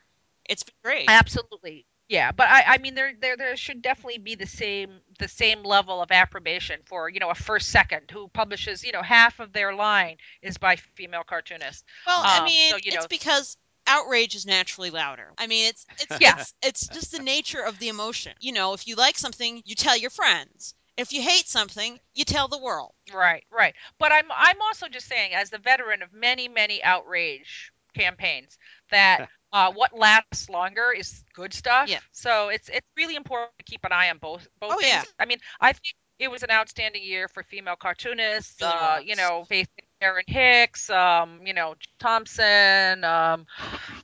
It's 0.48 0.64
been 0.64 0.76
great. 0.84 1.06
Absolutely. 1.10 1.87
Yeah, 2.08 2.32
but 2.32 2.48
I, 2.50 2.64
I 2.76 2.78
mean 2.78 2.96
there, 2.96 3.14
there 3.20 3.36
there 3.38 3.56
should 3.58 3.82
definitely 3.82 4.20
be 4.20 4.36
the 4.36 4.46
same 4.46 5.02
the 5.20 5.28
same 5.28 5.64
level 5.64 6.02
of 6.02 6.12
approbation 6.12 6.82
for, 6.86 7.10
you 7.10 7.20
know, 7.20 7.30
a 7.30 7.36
first 7.36 7.70
second 7.70 8.10
who 8.12 8.28
publishes, 8.30 8.84
you 8.84 8.92
know, 8.94 9.02
half 9.02 9.40
of 9.40 9.52
their 9.54 9.74
line 9.74 10.18
is 10.42 10.58
by 10.58 10.76
female 10.78 11.24
cartoonists. 11.24 11.84
Well, 12.06 12.24
I 12.26 12.40
Um, 12.40 12.42
mean, 12.42 12.74
so, 12.74 12.78
you 12.82 12.92
it's 12.92 13.06
because 13.06 13.58
outrage 13.86 14.36
is 14.36 14.46
naturally 14.46 14.90
louder. 14.90 15.32
I 15.38 15.48
mean, 15.48 15.68
it's 15.70 15.86
it's 16.00 16.18
yeah, 16.20 16.38
it's 16.38 16.54
it's 16.64 16.88
just 16.90 17.12
the 17.12 17.20
nature 17.20 17.62
of 17.62 17.78
the 17.80 17.90
emotion. 17.90 18.34
You 18.40 18.54
know, 18.54 18.74
if 18.74 18.88
you 18.88 18.96
like 18.96 19.18
something, 19.18 19.62
you 19.66 19.76
tell 19.76 19.96
your 19.98 20.10
friends. 20.10 20.74
If 20.98 21.14
you 21.14 21.22
hate 21.22 21.48
something, 21.48 22.00
you 22.16 22.26
tell 22.26 22.48
the 22.48 22.58
world. 22.58 22.94
right, 23.14 23.44
right. 23.52 23.76
But 24.00 24.12
I'm 24.12 24.26
I'm 24.32 24.62
also 24.62 24.88
just 24.88 25.08
saying 25.08 25.34
as 25.34 25.50
the 25.50 25.58
veteran 25.58 26.02
of 26.02 26.14
many, 26.14 26.48
many 26.48 26.84
outrage 26.84 27.72
campaigns 27.94 28.58
that 28.92 29.24
uh, 29.54 29.72
what 29.72 29.98
lasts 29.98 30.50
longer 30.50 30.92
is 30.96 31.24
good 31.34 31.54
stuff. 31.54 31.88
Yeah. 31.90 31.98
stuff. 32.00 32.10
So 32.12 32.50
it's 32.50 32.70
it's 32.70 32.88
really 32.98 33.16
important 33.16 33.52
to 33.60 33.64
keep 33.66 33.84
an 33.86 33.92
eye 33.92 34.10
on 34.10 34.18
both 34.18 34.48
both 34.60 34.74
Oh 34.76 34.80
yeah. 34.82 35.04
I 35.20 35.26
mean, 35.26 35.40
I 35.62 35.74
think 35.74 35.96
it 36.20 36.32
was 36.32 36.42
an 36.44 36.50
outstanding 36.52 37.04
year 37.04 37.28
for 37.28 37.44
female 37.44 37.76
cartoonists. 37.76 38.62
really 38.62 38.74
Uh, 38.74 38.98
you 39.00 39.16
know, 39.16 39.46
Faith 39.48 39.70
Erin 40.02 40.24
Hicks, 40.28 40.90
um, 40.90 41.40
you 41.46 41.54
know, 41.54 41.76
Thompson, 42.00 43.04
um, 43.04 43.46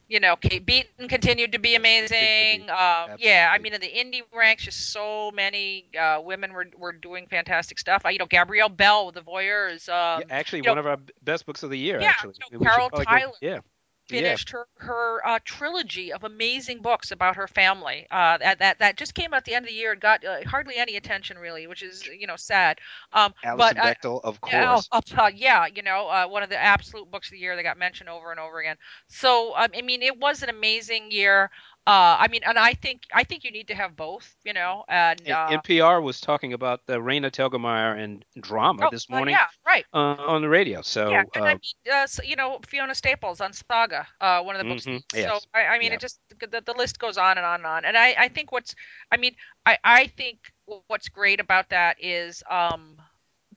you 0.07 0.19
know, 0.19 0.35
Kate 0.35 0.65
Beaton 0.65 1.07
continued 1.07 1.51
to 1.51 1.59
be 1.59 1.69
Yes, 1.69 1.81
continue 1.81 2.07
to 2.07 2.09
be. 2.09 2.63
amazing. 2.63 2.69
Uh, 2.69 3.15
yeah, 3.19 3.51
I 3.53 3.59
mean, 3.59 3.73
in 3.73 3.81
the 3.81 3.87
indie 3.87 4.21
ranks, 4.35 4.63
just 4.63 4.91
so 4.91 5.31
many 5.31 5.85
uh, 5.99 6.19
women 6.23 6.53
were, 6.53 6.67
were 6.77 6.93
doing 6.93 7.27
fantastic 7.27 7.77
stuff. 7.79 8.03
Uh, 8.05 8.09
you 8.09 8.17
know, 8.19 8.25
Gabrielle 8.25 8.69
Bell 8.69 9.05
with 9.07 9.15
The 9.15 9.21
Voyeurs. 9.21 9.87
Yeah, 9.87 10.15
Um, 10.17 10.23
actually, 10.29 10.59
you 10.59 10.63
know, 10.63 10.71
one 10.71 10.77
of 10.79 10.87
our 10.87 10.97
best 11.23 11.45
books 11.45 11.61
of 11.63 11.69
the 11.69 11.77
year. 11.77 11.99
yeah, 12.01 12.09
Actually, 12.09 12.35
you 12.51 12.59
know, 12.59 12.65
Carol 12.65 12.89
Tyler. 12.89 13.03
go. 13.03 13.03
Tyler 13.03 13.63
Yeah, 14.09 14.21
yeah. 14.21 14.35
finished 14.35 14.49
her 14.51 14.67
her 14.77 15.25
uh, 15.25 15.39
trilogy 15.45 16.11
of 16.11 16.23
amazing 16.23 16.81
books 16.81 17.11
about 17.11 17.35
her 17.35 17.47
family. 17.47 18.07
Uh, 18.11 18.37
that, 18.37 18.59
that 18.59 18.79
that 18.79 18.97
just 18.97 19.13
came 19.15 19.33
out 19.33 19.37
at 19.37 19.45
the 19.45 19.53
end 19.55 19.65
of 19.65 19.69
the 19.69 19.75
year 19.75 19.91
and 19.93 20.01
got 20.01 20.23
uh, 20.25 20.43
hardly 20.45 20.77
any 20.77 20.95
attention 20.95 21.37
really, 21.37 21.67
which 21.67 21.81
is 21.83 22.07
you 22.07 22.27
know 22.27 22.35
sad. 22.35 22.79
Um, 23.13 23.33
but 23.55 23.77
Alison 23.77 23.79
uh, 23.79 23.93
Bechdel, 23.93 24.19
of 24.23 24.41
yeah, 24.45 24.79
course. 24.79 24.89
oh, 24.91 25.01
uh, 25.17 25.31
yeah, 25.33 25.65
you 25.73 25.81
know, 25.81 26.07
uh, 26.07 26.27
one 26.27 26.43
of 26.43 26.49
the 26.49 26.61
absolute 26.61 27.09
books 27.11 27.27
of 27.27 27.31
the 27.33 27.39
year 27.39 27.55
that 27.55 27.63
got 27.63 27.77
mentioned 27.77 28.09
over 28.09 28.31
and 28.31 28.39
over 28.39 28.59
again. 28.59 28.77
So 29.07 29.55
um, 29.55 29.69
I 29.75 29.81
mean, 29.81 30.01
it 30.01 30.19
was 30.19 30.43
an 30.43 30.49
amazing 30.49 31.11
year. 31.11 31.49
Uh, 31.85 32.15
I 32.19 32.27
mean, 32.29 32.41
and 32.45 32.57
I 32.57 32.73
think 32.73 33.03
I 33.13 33.23
think 33.23 33.43
you 33.43 33.51
need 33.51 33.67
to 33.67 33.75
have 33.75 33.95
both, 33.95 34.35
you 34.43 34.53
know, 34.53 34.83
and 34.87 35.29
uh, 35.29 35.59
NPR 35.59 36.01
was 36.01 36.21
talking 36.21 36.53
about 36.53 36.85
the 36.85 36.93
Raina 36.99 37.31
Telgemeier 37.31 37.97
and 38.01 38.25
drama 38.39 38.87
oh, 38.87 38.89
this 38.89 39.09
uh, 39.11 39.17
morning 39.17 39.35
yeah, 39.35 39.47
right. 39.65 39.85
uh, 39.93 40.15
on 40.19 40.41
the 40.41 40.49
radio. 40.49 40.81
So 40.81 41.11
Yeah, 41.11 41.23
and 41.35 41.47
I 41.47 41.51
uh, 41.51 41.55
mean, 41.55 41.93
uh, 41.93 42.07
so, 42.07 42.23
you 42.23 42.35
know, 42.35 42.59
Fiona 42.67 42.95
Staples 42.95 43.41
on 43.41 43.53
Saga, 43.53 44.07
uh, 44.21 44.41
one 44.41 44.55
of 44.55 44.59
the 44.59 44.65
books. 44.65 44.85
of 44.85 44.93
the 44.93 45.01
hmm 45.13 45.17
year. 45.17 45.31
So 45.31 45.39
I, 45.53 45.65
I 45.75 45.79
mean, 45.79 45.91
yeah. 45.91 45.93
it 45.93 45.99
just 45.99 46.19
the, 46.39 46.61
the 46.61 46.73
list 46.73 46.99
goes 46.99 47.17
on 47.17 47.37
and 47.37 47.45
on 47.45 47.55
and 47.61 47.65
on. 47.67 47.85
And 47.85 47.97
I, 47.97 48.15
I 48.17 48.27
think 48.29 48.51
what's, 48.51 48.75
I 49.11 49.17
mean, 49.17 49.35
I, 49.65 49.77
I 49.83 50.07
think 50.07 50.39
what's 50.65 51.09
great 51.09 51.39
about 51.39 51.69
that 51.69 51.97
is 51.99 52.43
um, 52.49 52.97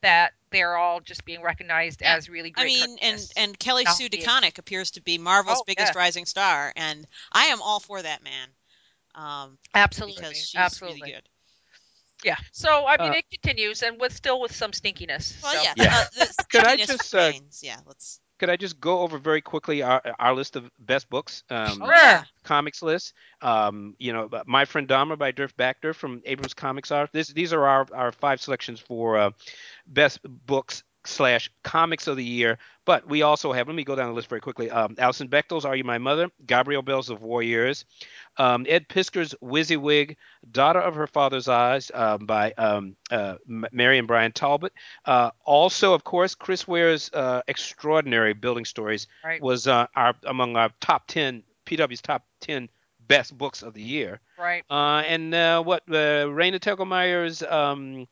that 0.02 0.32
they're 0.50 0.76
all 0.76 1.00
just 1.00 1.24
being 1.24 1.42
recognized 1.42 2.00
Yeah. 2.02 2.14
as 2.16 2.28
really 2.28 2.50
great. 2.50 2.64
I 2.64 2.66
mean, 2.66 2.82
and 2.82 2.98
cartoonists. 3.00 3.32
and 3.36 3.58
Kelly 3.58 3.84
Not 3.84 3.96
Sue 3.96 4.08
being, 4.08 4.24
DeConnick 4.24 4.58
appears 4.58 4.92
to 4.92 5.02
be 5.02 5.18
Marvel's 5.18 5.58
oh 5.60 5.64
biggest 5.66 5.94
yeah, 5.94 5.98
rising 5.98 6.26
star, 6.26 6.72
and 6.76 7.06
I 7.32 7.46
am 7.46 7.60
all 7.62 7.80
for 7.80 8.00
that 8.02 8.22
man. 8.22 8.48
Um, 9.14 9.22
Right. 9.24 9.58
because 9.74 9.74
absolutely, 9.74 10.22
really 10.22 10.36
absolutely. 10.56 11.12
good. 11.12 11.28
Yeah. 12.24 12.36
So 12.52 12.86
I 12.86 12.96
mean, 12.98 13.12
Uh, 13.12 13.16
it 13.16 13.24
continues, 13.30 13.82
and 13.82 14.00
with 14.00 14.14
still 14.14 14.40
with 14.40 14.54
some 14.54 14.72
stinkiness. 14.72 15.42
Well, 15.42 15.52
So 15.54 15.62
yeah, 15.62 15.74
yeah. 15.76 15.96
uh, 15.98 16.04
the 16.18 16.44
Could 16.50 16.64
I 16.64 16.76
just 16.76 17.14
uh. 17.14 17.32
Yeah, 17.62 17.78
let's. 17.86 18.20
Could 18.38 18.50
I 18.50 18.56
just 18.56 18.80
go 18.80 19.00
over 19.00 19.18
very 19.18 19.40
quickly 19.40 19.82
our 19.82 20.02
our 20.18 20.34
list 20.34 20.56
of 20.56 20.70
best 20.78 21.08
books? 21.10 21.42
Oh 21.56 21.64
Um, 21.64 21.94
sure, 21.94 22.24
comics 22.44 22.82
list. 22.82 23.14
Um, 23.40 23.94
you 23.98 24.12
know, 24.12 24.28
My 24.46 24.64
Friend 24.64 24.86
Dahmer 24.88 25.18
by 25.18 25.32
Derf 25.32 25.52
Backderf 25.54 25.94
from 25.94 26.22
Abrams 26.24 26.54
ComicArts. 26.54 27.10
This 27.12 27.28
these 27.28 27.52
are 27.52 27.64
our 27.66 27.86
our 27.94 28.12
five 28.12 28.40
selections 28.40 28.80
for 28.80 29.16
uh, 29.18 29.30
best 29.86 30.20
books 30.24 30.82
slash 31.06 31.50
comics 31.62 32.06
of 32.06 32.16
the 32.16 32.24
year. 32.24 32.58
But 32.84 33.08
we 33.08 33.22
also 33.22 33.52
have, 33.52 33.66
let 33.66 33.74
me 33.74 33.82
go 33.82 33.96
down 33.96 34.08
the 34.08 34.14
list 34.14 34.28
very 34.28 34.40
quickly. 34.40 34.70
Um, 34.70 34.94
Alison 34.98 35.28
Bechdel's 35.28 35.64
Are 35.64 35.74
You 35.74 35.82
My 35.82 35.98
Mother? 35.98 36.28
Gabrielle 36.46 36.82
Bell's 36.82 37.10
of 37.10 37.20
Voyeurs. 37.20 37.84
Um, 38.36 38.64
Ed 38.68 38.88
Piskor's 38.88 39.34
Wizzywig, 39.42 40.16
Dotter 40.52 40.80
of 40.80 40.94
Her 40.94 41.06
Father's 41.08 41.48
Eyes 41.48 41.90
um, 41.94 42.26
by 42.26 42.52
um, 42.52 42.94
uh, 43.10 43.36
Mary 43.46 43.98
and 43.98 44.06
Brian 44.06 44.30
Talbot. 44.32 44.72
Uh, 45.04 45.30
also, 45.44 45.94
of 45.94 46.04
course, 46.04 46.34
Chris 46.34 46.68
Ware's 46.68 47.10
uh, 47.12 47.42
extraordinary 47.48 48.34
building 48.34 48.64
stories 48.64 49.08
right, 49.24 49.42
was 49.42 49.66
uh, 49.66 49.86
our 49.96 50.14
among 50.24 50.56
our 50.56 50.70
top 50.80 51.08
10, 51.08 51.42
PW's 51.64 52.02
top 52.02 52.24
10 52.40 52.68
best 53.08 53.36
books 53.36 53.62
of 53.62 53.74
the 53.74 53.82
year. 53.82 54.20
right, 54.38 54.64
Uh, 54.70 55.02
and 55.06 55.34
uh, 55.34 55.62
what 55.62 55.82
uh, 55.88 56.26
Raina 56.26 56.58
Telgemeier's 56.60 57.42
um, 57.42 58.06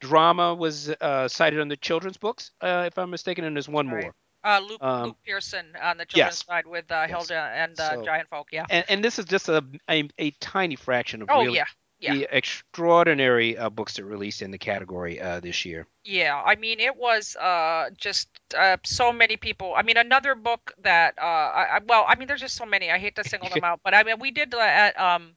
drama 0.00 0.54
was 0.54 0.90
uh, 1.00 1.28
cited 1.28 1.60
on 1.60 1.68
the 1.68 1.76
children's 1.76 2.18
books, 2.18 2.50
uh, 2.60 2.84
if 2.86 2.98
I'm 2.98 3.10
mistaken, 3.10 3.44
and 3.44 3.56
there's 3.56 3.68
one 3.68 3.88
right. 3.88 4.04
more. 4.04 4.14
Uh, 4.44 4.60
Luke 4.60 4.82
Luke 5.04 5.14
Um, 5.14 5.14
Pearson 5.24 5.76
on 5.82 5.98
the 5.98 6.06
children's 6.06 6.42
yes, 6.42 6.44
side 6.46 6.66
with 6.66 6.90
uh, 6.90 7.06
yes. 7.08 7.28
Hilda 7.28 7.52
and 7.54 7.78
uh, 7.80 7.96
So, 7.96 8.02
Giant 8.02 8.28
Folk. 8.28 8.48
Yeah. 8.52 8.66
and, 8.68 8.84
and 8.88 9.04
this 9.04 9.18
is 9.18 9.26
just 9.26 9.48
a, 9.48 9.64
a, 9.90 10.08
a 10.18 10.30
tiny 10.32 10.76
fraction 10.76 11.22
of 11.22 11.30
Oh 11.30 11.42
really 11.42 11.56
yeah, 11.56 11.64
yeah, 12.00 12.14
the 12.14 12.28
extraordinary 12.30 13.56
uh, 13.56 13.70
books 13.70 13.94
that 13.96 14.04
released 14.04 14.42
in 14.42 14.50
the 14.50 14.58
category 14.58 15.20
uh, 15.20 15.40
this 15.40 15.64
year. 15.64 15.86
yeah. 16.04 16.40
I 16.44 16.56
mean, 16.56 16.80
it 16.80 16.96
was 16.96 17.36
uh 17.36 17.90
just 17.96 18.28
uh, 18.56 18.76
so 18.84 19.12
many 19.12 19.36
people. 19.36 19.74
I 19.76 19.82
mean, 19.82 19.96
another 19.96 20.34
book 20.34 20.72
that 20.82 21.14
uh, 21.18 21.22
I, 21.22 21.76
I, 21.76 21.80
well, 21.86 22.04
I 22.08 22.16
mean, 22.16 22.28
there's 22.28 22.40
just 22.40 22.56
so 22.56 22.66
many. 22.66 22.90
I 22.90 22.98
hate 22.98 23.16
to 23.16 23.24
single 23.24 23.48
them 23.50 23.64
out, 23.64 23.80
but 23.84 23.94
I 23.94 24.02
mean, 24.04 24.18
we 24.18 24.30
did 24.30 24.54
uh, 24.54 24.58
at 24.60 24.98
um 24.98 25.36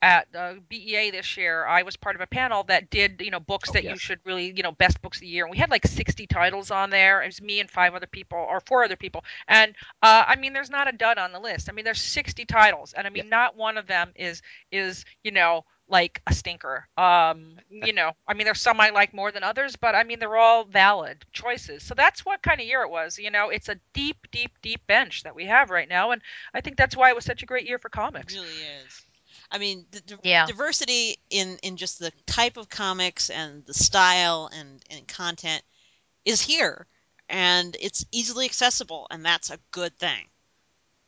at 0.00 0.28
uh, 0.34 0.54
BEA 0.68 1.10
this 1.10 1.36
year, 1.36 1.66
I 1.66 1.82
was 1.82 1.96
part 1.96 2.16
of 2.16 2.22
a 2.22 2.26
panel 2.26 2.62
that 2.64 2.90
did, 2.90 3.20
you 3.20 3.30
know, 3.30 3.40
books 3.40 3.70
Oh, 3.70 3.72
that 3.72 3.84
you 3.84 3.96
should 3.96 4.20
really, 4.24 4.52
you 4.54 4.62
know, 4.62 4.72
best 4.72 5.02
books 5.02 5.18
of 5.18 5.22
the 5.22 5.28
year. 5.28 5.44
And 5.44 5.50
we 5.50 5.58
had 5.58 5.70
like 5.70 5.86
60 5.86 6.26
titles 6.26 6.70
on 6.70 6.90
there. 6.90 7.22
It 7.22 7.26
was 7.26 7.42
me 7.42 7.60
and 7.60 7.70
five 7.70 7.94
other 7.94 8.06
people, 8.06 8.38
or 8.38 8.60
four 8.60 8.84
other 8.84 8.96
people. 8.96 9.24
And 9.48 9.74
uh, 10.02 10.24
I 10.26 10.36
mean, 10.36 10.52
there's 10.52 10.70
not 10.70 10.88
a 10.88 10.96
dud 10.96 11.18
on 11.18 11.32
the 11.32 11.40
list. 11.40 11.68
I 11.68 11.72
mean, 11.72 11.84
there's 11.84 12.00
60 12.00 12.44
titles, 12.44 12.92
and 12.92 13.06
I 13.06 13.10
mean, 13.10 13.28
not 13.28 13.56
one 13.56 13.76
of 13.76 13.86
them 13.86 14.12
is 14.14 14.42
is 14.70 15.04
you 15.24 15.32
know 15.32 15.64
like 15.88 16.20
a 16.26 16.34
stinker. 16.34 16.86
Um, 16.96 17.56
you 17.70 17.92
know, 17.92 18.12
I 18.26 18.34
mean, 18.34 18.44
there's 18.44 18.60
some 18.60 18.80
I 18.80 18.90
like 18.90 19.14
more 19.14 19.32
than 19.32 19.42
others, 19.42 19.76
but 19.76 19.94
I 19.94 20.04
mean, 20.04 20.18
they're 20.18 20.36
all 20.36 20.64
valid 20.64 21.24
choices. 21.32 21.82
So 21.82 21.94
that's 21.94 22.24
what 22.24 22.42
kind 22.42 22.60
of 22.60 22.66
year 22.66 22.82
it 22.82 22.90
was. 22.90 23.18
You 23.18 23.30
know, 23.30 23.48
it's 23.50 23.68
a 23.68 23.80
deep, 23.94 24.28
deep, 24.30 24.52
deep 24.62 24.86
bench 24.86 25.22
that 25.24 25.34
we 25.34 25.46
have 25.46 25.70
right 25.70 25.88
now, 25.88 26.10
and 26.12 26.22
I 26.54 26.60
think 26.60 26.76
that's 26.76 26.96
why 26.96 27.10
it 27.10 27.16
was 27.16 27.24
such 27.24 27.42
a 27.42 27.46
great 27.46 27.66
year 27.66 27.78
for 27.78 27.88
it 27.88 27.92
comics. 27.92 28.34
really 28.34 28.48
is. 28.84 29.04
I 29.50 29.58
mean, 29.58 29.86
the 29.90 30.00
di- 30.00 30.16
Yeah. 30.22 30.46
diversity 30.46 31.16
in 31.30 31.58
in 31.62 31.76
just 31.76 31.98
the 31.98 32.12
type 32.26 32.56
of 32.56 32.68
comics 32.68 33.30
and 33.30 33.64
the 33.66 33.74
style 33.74 34.50
and 34.52 34.82
and 34.90 35.06
content 35.06 35.62
is 36.24 36.40
here 36.42 36.86
and 37.28 37.76
it's 37.80 38.04
easily 38.12 38.44
accessible 38.46 39.06
and 39.10 39.24
that's 39.24 39.50
a 39.50 39.58
good 39.70 39.96
thing. 39.98 40.28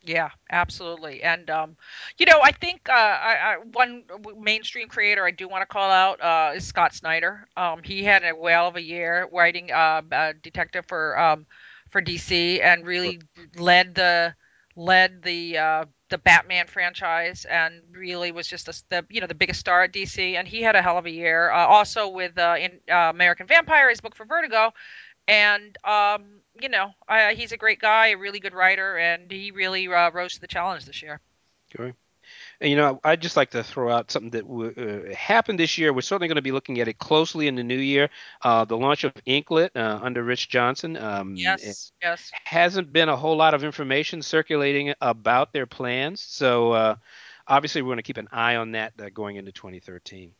Yeah, 0.03 0.29
absolutely. 0.51 1.23
And 1.23 1.49
um, 1.49 1.75
you 2.17 2.25
know, 2.25 2.39
I 2.41 2.51
think 2.51 2.89
uh, 2.89 2.93
I, 2.93 3.55
I, 3.55 3.57
one 3.73 4.03
mainstream 4.39 4.87
creator 4.87 5.25
I 5.25 5.31
do 5.31 5.47
want 5.47 5.61
to 5.61 5.65
call 5.65 5.89
out 5.89 6.21
uh, 6.21 6.53
is 6.55 6.65
Scott 6.65 6.93
Snyder. 6.93 7.47
Um, 7.55 7.81
he 7.83 8.03
had 8.03 8.23
a 8.23 8.31
whale 8.35 8.67
of 8.67 8.75
a 8.75 8.81
year 8.81 9.27
writing 9.31 9.71
uh, 9.71 10.01
a 10.11 10.33
detective 10.33 10.85
for 10.87 11.17
um, 11.19 11.45
for 11.89 12.01
DC 12.01 12.61
and 12.61 12.85
really 12.85 13.19
led 13.57 13.95
the 13.95 14.33
led 14.75 15.21
the 15.23 15.57
uh, 15.57 15.85
the 16.11 16.19
Batman 16.19 16.67
franchise 16.67 17.45
and 17.49 17.81
really 17.91 18.31
was 18.31 18.47
just 18.47 18.67
a, 18.67 18.83
the 18.89 19.05
you 19.09 19.19
know 19.19 19.27
the 19.27 19.33
biggest 19.33 19.59
star 19.59 19.83
at 19.83 19.91
DC. 19.91 20.35
And 20.35 20.47
he 20.47 20.61
had 20.61 20.75
a 20.75 20.81
hell 20.81 20.99
of 20.99 21.07
a 21.07 21.11
year. 21.11 21.49
Uh, 21.49 21.65
also 21.65 22.07
with 22.09 22.37
uh, 22.37 22.55
in 22.59 22.79
uh, 22.89 23.09
American 23.09 23.47
Vampire, 23.47 23.89
his 23.89 24.01
book 24.01 24.15
for 24.15 24.25
Vertigo 24.25 24.71
and 25.27 25.77
um, 25.83 26.41
you 26.61 26.69
know, 26.69 26.91
he's 27.33 27.51
a 27.51 27.57
great 27.57 27.79
guy, 27.79 28.07
a 28.07 28.17
really 28.17 28.39
good 28.39 28.53
writer, 28.53 28.97
and 28.97 29.31
he 29.31 29.51
really 29.51 29.87
uh, 29.87 30.11
rose 30.11 30.35
to 30.35 30.41
the 30.41 30.47
challenge 30.47 30.85
this 30.85 31.01
year. 31.01 31.19
And, 32.61 32.69
you 32.69 32.75
know, 32.75 32.99
I'd 33.03 33.21
just 33.21 33.35
like 33.35 33.49
to 33.51 33.63
throw 33.63 33.91
out 33.91 34.11
something 34.11 34.29
that 34.31 34.45
uh, 34.45 35.15
happened 35.15 35.59
this 35.59 35.79
year. 35.79 35.91
We're 35.91 36.01
certainly 36.01 36.27
going 36.27 36.35
to 36.35 36.43
be 36.43 36.51
looking 36.51 36.79
at 36.79 36.87
it 36.87 36.99
closely 36.99 37.47
in 37.47 37.55
the 37.55 37.63
new 37.63 37.77
year. 37.77 38.09
Uh, 38.43 38.65
the 38.65 38.77
launch 38.77 39.03
of 39.03 39.13
InkLit 39.25 39.71
uh, 39.75 39.99
under 40.01 40.23
Rich 40.23 40.49
Johnson. 40.49 40.95
Um, 40.95 41.35
yes, 41.35 41.91
yes. 42.01 42.31
Hasn't 42.43 42.93
been 42.93 43.09
a 43.09 43.17
whole 43.17 43.35
lot 43.35 43.55
of 43.55 43.63
information 43.63 44.21
circulating 44.21 44.93
about 45.01 45.53
their 45.53 45.65
plans, 45.65 46.21
so 46.21 46.71
uh, 46.73 46.95
obviously 47.47 47.81
we're 47.81 47.87
going 47.87 47.97
to 47.97 48.03
keep 48.03 48.17
an 48.17 48.29
eye 48.31 48.57
on 48.57 48.73
that 48.73 48.93
uh, 49.01 49.09
going 49.09 49.37
into 49.37 49.51
2013. 49.51 50.31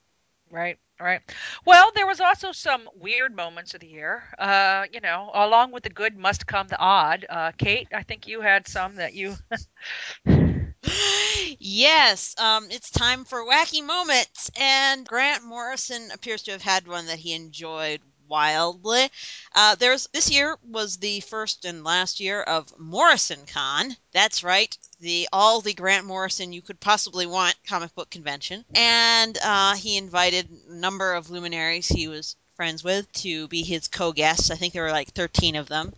Right, 0.52 0.78
right. 1.00 1.22
Well, 1.66 1.92
there 1.96 2.06
was 2.06 2.20
also 2.20 2.52
some 2.52 2.88
weird 2.94 3.36
moments 3.36 3.74
of 3.74 3.80
the 3.80 3.88
year. 3.88 4.24
Uh, 4.38 4.84
you 4.94 5.00
know, 5.00 5.32
along 5.34 5.72
with 5.72 5.84
the 5.84 5.90
good 5.90 6.16
must 6.16 6.46
come 6.46 6.68
the 6.68 6.78
odd. 6.78 7.26
Uh, 7.28 7.52
Kate, 7.58 7.88
I 7.92 8.04
think 8.04 8.28
you 8.28 8.42
had 8.42 8.68
some 8.68 8.98
that 8.98 9.16
you. 9.16 9.36
yes, 11.62 12.36
um, 12.40 12.68
it's 12.72 12.90
time 12.90 13.24
for 13.24 13.46
wacky 13.46 13.84
moments, 13.84 14.50
and 14.60 15.08
Grant 15.08 15.44
Morrison 15.44 16.10
appears 16.12 16.42
to 16.44 16.52
have 16.52 16.62
had 16.62 16.88
one 16.88 17.06
that 17.06 17.20
he 17.20 17.34
enjoyed 17.34 18.02
wildly. 18.28 19.10
Uh, 19.54 19.76
there's 19.76 20.08
this 20.14 20.32
year 20.32 20.58
was 20.64 20.98
the 20.98 21.20
first 21.20 21.66
and 21.66 21.84
last 21.84 22.20
year 22.20 22.42
of 22.42 22.74
Morrison 22.80 23.46
Con. 23.46 23.96
That's 24.12 24.44
right, 24.44 24.76
the 25.02 25.30
all 25.32 25.62
the 25.62 25.74
Grant 25.74 26.06
Morrison 26.06 26.54
you 26.54 26.62
could 26.62 26.80
possibly 26.80 27.28
want 27.28 27.56
comic 27.68 27.94
book 27.94 28.10
convention, 28.10 28.66
and 28.74 29.38
uh, 29.44 29.76
he 29.76 29.98
invited 29.98 30.50
a 30.70 30.74
number 30.74 31.14
of 31.14 31.30
luminaries 31.30 31.88
he 31.88 32.08
was 32.08 32.36
friends 32.56 32.84
with 32.84 33.12
to 33.14 33.48
be 33.50 33.64
his 33.64 33.88
co-guests. 33.88 34.50
I 34.50 34.56
think 34.56 34.74
there 34.74 34.84
were 34.84 34.92
like 34.92 35.14
13 35.14 35.56
of 35.56 35.68
them, 35.68 35.94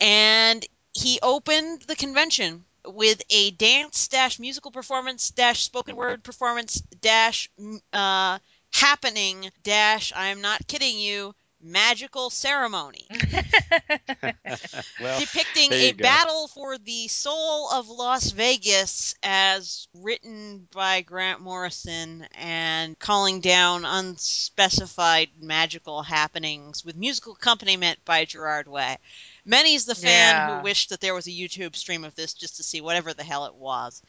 and 0.00 0.66
he 0.92 1.20
opened 1.22 1.82
the 1.82 1.96
convention 1.96 2.64
with 2.90 3.22
a 3.30 3.50
dance 3.52 4.08
dash 4.08 4.38
musical 4.38 4.70
performance 4.70 5.30
dash 5.30 5.62
spoken 5.62 5.96
word 5.96 6.22
performance 6.22 6.80
dash 7.00 7.48
uh, 7.92 8.38
happening 8.72 9.50
dash 9.62 10.12
I 10.14 10.28
am 10.28 10.40
not 10.40 10.66
kidding 10.66 10.98
you 10.98 11.34
magical 11.60 12.30
ceremony 12.30 13.10
well, 14.98 15.18
depicting 15.18 15.74
a 15.74 15.92
go. 15.92 16.02
battle 16.02 16.48
for 16.48 16.78
the 16.78 17.08
soul 17.08 17.70
of 17.70 17.88
Las 17.88 18.30
Vegas 18.30 19.14
as 19.22 19.88
written 19.94 20.68
by 20.72 21.02
Grant 21.02 21.40
Morrison 21.40 22.26
and 22.34 22.98
calling 22.98 23.40
down 23.40 23.84
unspecified 23.84 25.30
magical 25.40 26.02
happenings 26.02 26.84
with 26.84 26.96
musical 26.96 27.32
accompaniment 27.34 27.98
by 28.04 28.24
Gerard 28.24 28.68
Way. 28.68 28.98
Many's 29.44 29.84
the 29.84 29.94
fan 29.94 30.34
Yeah. 30.34 30.56
who 30.58 30.62
wished 30.64 30.90
that 30.90 31.00
there 31.00 31.14
was 31.14 31.26
a 31.26 31.30
YouTube 31.30 31.76
stream 31.76 32.04
of 32.04 32.14
this 32.14 32.34
just 32.34 32.56
to 32.56 32.62
see 32.62 32.80
whatever 32.80 33.14
the 33.14 33.24
hell 33.24 33.46
it 33.46 33.54
was. 33.54 34.02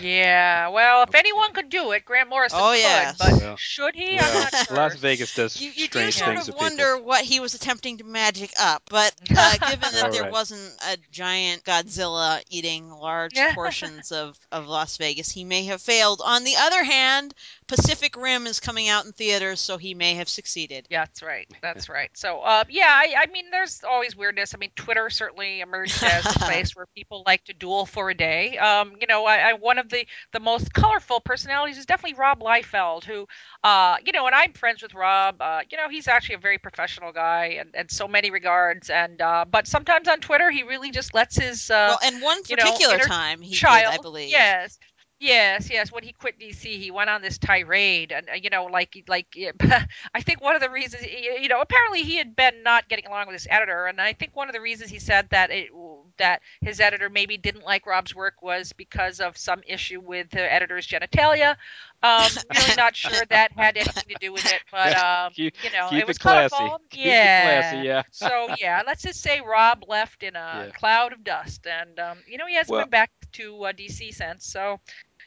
Yeah, 0.00 0.68
well, 0.68 1.02
if 1.02 1.14
anyone 1.14 1.52
could 1.52 1.68
do 1.68 1.92
it, 1.92 2.04
Grant 2.04 2.28
Morrison 2.28 2.58
Oh, 2.60 2.70
could, 2.72 2.78
yes. 2.80 3.16
but 3.18 3.32
Well- 3.32 3.56
should 3.56 3.94
he? 3.94 4.16
well, 4.16 4.24
I'm 4.36 4.40
not 4.52 4.66
sure. 4.66 4.76
Las 4.76 4.96
Vegas 4.96 5.34
does 5.34 5.60
You, 5.60 5.70
you 5.74 5.88
do 5.88 6.10
sort 6.10 6.34
things 6.36 6.48
of 6.48 6.54
wonder 6.56 6.94
people. 6.94 7.06
what 7.08 7.24
he 7.24 7.40
was 7.40 7.54
attempting 7.54 7.98
to 7.98 8.04
magic 8.04 8.50
up, 8.60 8.82
but 8.90 9.14
uh, 9.36 9.56
given 9.70 9.92
that 9.92 10.12
there 10.12 10.22
right. 10.24 10.32
wasn't 10.32 10.72
a 10.88 10.96
giant 11.10 11.64
Godzilla 11.64 12.42
eating 12.50 12.90
large 12.90 13.32
Yeah. 13.34 13.54
portions 13.54 14.12
of, 14.12 14.38
of 14.52 14.66
Las 14.68 14.96
Vegas, 14.96 15.30
he 15.30 15.44
may 15.44 15.64
have 15.64 15.80
failed. 15.82 16.20
On 16.24 16.44
the 16.44 16.54
other 16.58 16.84
hand, 16.84 17.34
Pacific 17.66 18.16
Rim 18.16 18.46
is 18.46 18.60
coming 18.60 18.88
out 18.88 19.06
in 19.06 19.12
theaters, 19.12 19.60
so 19.60 19.76
he 19.76 19.94
may 19.94 20.14
have 20.14 20.28
succeeded. 20.28 20.86
Yeah, 20.88 21.00
that's 21.04 21.22
right. 21.22 21.48
That's 21.62 21.88
right. 21.88 22.10
So, 22.14 22.40
uh, 22.40 22.64
yeah, 22.68 22.88
I, 22.88 23.14
I 23.22 23.26
mean, 23.26 23.46
there's 23.50 23.82
always 23.82 24.16
weirdness. 24.16 24.54
I 24.54 24.58
mean, 24.58 24.70
Twitter 24.76 25.10
certainly 25.10 25.60
emerged 25.60 26.02
as 26.02 26.24
a 26.26 26.38
place 26.38 26.76
where 26.76 26.86
people 26.94 27.22
like 27.26 27.44
to 27.46 27.52
duel 27.54 27.86
for 27.86 28.10
a 28.10 28.14
day. 28.14 28.56
Um, 28.58 28.92
you 29.00 29.06
know, 29.08 29.24
I, 29.24 29.50
I 29.50 29.52
one 29.54 29.78
of 29.78 29.85
the 29.88 30.06
the 30.32 30.40
most 30.40 30.72
colorful 30.72 31.20
personalities 31.20 31.78
is 31.78 31.86
definitely 31.86 32.18
Rob 32.18 32.40
Liefeld, 32.40 33.04
who, 33.04 33.26
uh, 33.64 33.96
you 34.04 34.12
know, 34.12 34.26
and 34.26 34.34
I'm 34.34 34.52
friends 34.52 34.82
with 34.82 34.94
Rob. 34.94 35.40
Uh, 35.40 35.60
you 35.70 35.76
know, 35.76 35.88
he's 35.88 36.08
actually 36.08 36.36
a 36.36 36.38
very 36.38 36.58
professional 36.58 37.12
guy 37.12 37.58
in, 37.60 37.70
in 37.78 37.88
so 37.88 38.08
many 38.08 38.30
regards. 38.30 38.90
And 38.90 39.20
uh, 39.20 39.44
but 39.50 39.66
sometimes 39.66 40.08
on 40.08 40.20
Twitter, 40.20 40.50
he 40.50 40.62
really 40.62 40.90
just 40.90 41.14
lets 41.14 41.36
his 41.36 41.70
uh, 41.70 41.88
well, 41.90 41.98
and 42.02 42.22
one 42.22 42.38
you 42.48 42.56
know, 42.56 42.64
particular 42.64 42.98
time 42.98 43.40
he 43.40 43.54
child. 43.54 43.92
did, 43.92 44.00
I 44.00 44.02
believe. 44.02 44.30
Yes. 44.30 44.78
Yes, 45.18 45.70
yes. 45.70 45.90
When 45.90 46.04
he 46.04 46.12
quit 46.12 46.38
DC, 46.38 46.64
he 46.78 46.90
went 46.90 47.08
on 47.08 47.22
this 47.22 47.38
tirade, 47.38 48.12
and 48.12 48.28
uh, 48.28 48.34
you 48.34 48.50
know, 48.50 48.66
like, 48.66 49.02
like, 49.08 49.26
I 50.14 50.20
think 50.20 50.42
one 50.42 50.54
of 50.54 50.60
the 50.60 50.68
reasons, 50.68 51.04
you 51.06 51.48
know, 51.48 51.62
apparently 51.62 52.02
he 52.02 52.16
had 52.16 52.36
been 52.36 52.62
not 52.62 52.88
getting 52.88 53.06
along 53.06 53.26
with 53.26 53.32
his 53.34 53.46
editor, 53.48 53.86
and 53.86 53.98
I 53.98 54.12
think 54.12 54.36
one 54.36 54.48
of 54.48 54.52
the 54.52 54.60
reasons 54.60 54.90
he 54.90 54.98
said 54.98 55.28
that 55.30 55.50
it 55.50 55.70
that 56.18 56.42
his 56.60 56.80
editor 56.80 57.08
maybe 57.08 57.36
didn't 57.36 57.64
like 57.64 57.86
Rob's 57.86 58.14
work 58.14 58.42
was 58.42 58.72
because 58.72 59.20
of 59.20 59.36
some 59.36 59.60
issue 59.66 60.00
with 60.00 60.30
the 60.30 60.52
editor's 60.52 60.86
genitalia. 60.86 61.56
Um, 62.02 62.28
really 62.54 62.74
not 62.76 62.94
sure 62.94 63.24
that 63.30 63.52
had 63.52 63.76
anything 63.76 64.04
to 64.08 64.16
do 64.20 64.32
with 64.32 64.44
it, 64.46 64.60
but 64.70 64.96
um, 64.96 65.32
Keep- 65.32 65.64
you 65.64 65.70
know, 65.72 65.88
it 65.92 66.06
was 66.06 66.18
classy. 66.18 66.54
colorful. 66.56 66.80
Yeah. 66.92 67.60
classy, 67.60 67.86
yeah. 67.86 68.02
so 68.10 68.48
yeah, 68.60 68.82
let's 68.86 69.02
just 69.02 69.20
say 69.22 69.40
Rob 69.40 69.84
left 69.88 70.22
in 70.22 70.36
a 70.36 70.66
Yeah. 70.66 70.70
cloud 70.72 71.12
of 71.12 71.24
dust, 71.24 71.66
and 71.66 71.98
um, 71.98 72.18
you 72.26 72.38
know 72.38 72.46
he 72.46 72.54
hasn't 72.54 72.72
Well- 72.72 72.82
been 72.84 72.90
back 72.90 73.10
to 73.32 73.64
uh, 73.64 73.72
DC 73.72 74.14
since. 74.14 74.46
So 74.46 74.80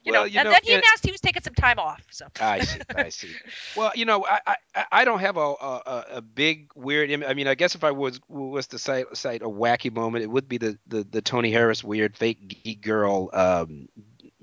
you 0.04 0.12
Well, 0.12 0.22
know, 0.22 0.24
you 0.26 0.40
and 0.40 0.44
know, 0.44 0.52
then 0.52 0.62
he 0.64 0.74
announced 0.74 1.06
he 1.06 1.12
was 1.12 1.22
taking 1.22 1.42
some 1.42 1.54
time 1.56 1.80
off. 1.80 2.02
So 2.12 2.28
I 2.40 2.60
see. 2.62 2.82
I 2.96 3.10
see. 3.10 3.38
Well, 3.76 3.92
you 3.96 4.06
know, 4.06 4.26
I 4.26 4.56
I, 4.76 4.86
I 4.92 5.06
don't 5.06 5.20
have 5.20 5.38
a, 5.38 5.40
a 5.42 6.06
a 6.16 6.22
big 6.22 6.72
weird. 6.76 7.10
Im- 7.12 7.24
I 7.24 7.34
mean, 7.34 7.48
I 7.48 7.56
guess 7.56 7.76
if 7.76 7.84
I 7.84 7.92
was 7.92 8.20
was 8.28 8.68
to 8.68 8.80
cite, 8.80 9.06
cite 9.16 9.42
a 9.42 9.50
wacky 9.50 9.94
moment, 9.94 10.24
it 10.24 10.28
would 10.30 10.48
be 10.48 10.58
the 10.58 10.78
the, 10.88 11.04
the 11.04 11.22
Tony 11.22 11.52
Harris 11.52 11.84
weird 11.84 12.18
fake 12.18 12.48
geek 12.64 12.82
girl 12.82 13.30
um, 13.34 13.88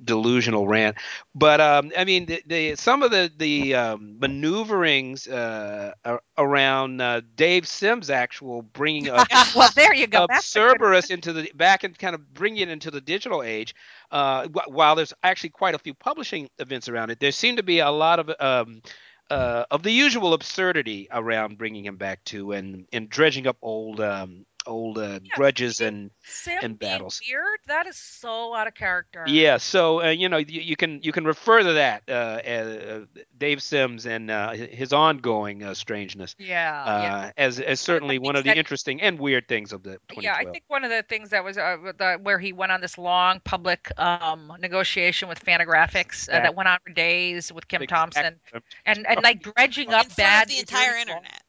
delusional 0.07 0.69
rant. 0.69 0.97
But 1.35 1.61
um, 1.61 1.92
I 1.99 2.05
mean, 2.05 2.27
the, 2.27 2.42
the 2.47 2.77
some 2.77 3.03
of 3.03 3.11
the 3.11 3.31
the 3.37 3.75
um, 3.75 4.19
maneuverings 4.21 5.29
uh, 5.29 5.95
around 6.38 7.01
uh, 7.03 7.23
Dave 7.37 7.69
Sims' 7.69 8.11
actual 8.11 8.62
bringing 8.62 9.09
of 9.11 9.27
well, 9.57 9.71
there 9.77 9.95
you 9.95 10.07
go. 10.07 10.25
of 10.25 10.31
That's 10.31 10.53
the 10.53 10.61
good- 10.61 10.81
Cerebus 10.81 11.11
into 11.11 11.33
the 11.33 11.53
back 11.55 11.85
and 11.85 11.99
kind 11.99 12.14
of 12.14 12.33
bring 12.35 12.57
it 12.59 12.69
into 12.69 12.90
the 12.90 13.01
digital 13.01 13.42
age. 13.42 13.75
Uh, 14.11 14.49
while 14.69 14.95
there's 14.95 15.12
actually 15.23 15.51
quite 15.51 15.75
a 15.75 15.79
few 15.79 15.95
publishing 15.95 16.49
events 16.59 16.88
around 16.88 17.11
it, 17.11 17.21
there 17.21 17.33
seem 17.33 17.57
to 17.57 17.62
be 17.62 17.81
a 17.81 17.90
lot 17.90 18.19
of 18.21 18.31
um, 18.40 18.83
uh, 19.31 19.64
of 19.71 19.83
the 19.83 19.90
usual 19.90 20.35
absurdity 20.35 21.09
around 21.11 21.59
bringing 21.59 21.85
him 21.85 21.97
back 21.97 22.23
to 22.25 22.53
and 22.53 22.87
and 22.92 23.09
dredging 23.11 23.47
up 23.47 23.57
old 23.62 24.01
um, 24.01 24.47
old 24.66 24.98
uh, 24.98 25.20
Yeah, 25.22 25.31
grudges 25.35 25.76
see, 25.79 25.85
and 25.87 26.11
Sim 26.24 26.59
and 26.62 26.79
being 26.79 26.90
battles. 26.92 27.20
weird. 27.29 27.59
That 27.66 27.87
is 27.87 27.96
so 27.96 28.55
out 28.55 28.66
of 28.66 28.74
character. 28.74 29.24
yeah. 29.26 29.57
So 29.59 30.02
uh, 30.02 30.09
you 30.11 30.29
know 30.29 30.38
you, 30.38 30.61
you 30.61 30.76
can 30.76 31.00
you 31.02 31.12
can 31.12 31.24
refer 31.24 31.62
to 31.62 31.72
that 31.74 32.02
uh, 32.09 32.12
uh, 32.12 33.00
Dave 33.38 33.62
Sims 33.62 34.07
and 34.07 34.31
uh, 34.31 34.52
his 34.52 34.92
ongoing 34.92 35.62
uh, 35.62 35.74
strangeness 35.74 36.35
Yeah. 36.38 36.83
uh, 36.85 37.02
yeah. 37.02 37.31
as 37.37 37.61
as 37.61 37.81
certainly 37.81 38.18
one 38.18 38.37
of 38.37 38.44
the 38.44 38.50
that- 38.50 38.57
interesting 38.59 39.00
and 39.00 39.18
weird 39.18 39.48
things 39.48 39.72
of 39.72 39.83
the 39.83 39.98
2012. 40.09 40.22
Yeah, 40.24 40.35
I 40.37 40.50
think 40.50 40.64
one 40.68 40.85
of 40.85 40.90
the 40.90 41.02
things 41.02 41.31
that 41.31 41.44
was 41.44 41.59
uh, 41.59 41.76
the, 41.98 42.18
where 42.22 42.38
he 42.38 42.52
went 42.52 42.72
on 42.72 42.81
this 42.81 42.98
long 42.98 43.40
public 43.44 43.90
um, 43.98 44.52
negotiation 44.61 45.29
with 45.29 45.44
Fantagraphics 45.44 46.29
uh, 46.29 46.33
That- 46.33 46.42
that 46.42 46.55
went 46.55 46.68
on 46.68 46.79
for 46.85 46.92
days 46.92 47.52
with 47.52 47.68
Kim 47.68 47.83
Exact- 47.83 47.96
Thompson 48.14 48.40
and 48.85 49.07
and 49.07 49.22
like 49.22 49.42
dredging 49.42 49.88
up 49.92 50.07
front 50.07 50.16
bad 50.16 50.42
of 50.44 50.48
the 50.50 50.59
entire 50.61 50.96
internet. 50.96 51.42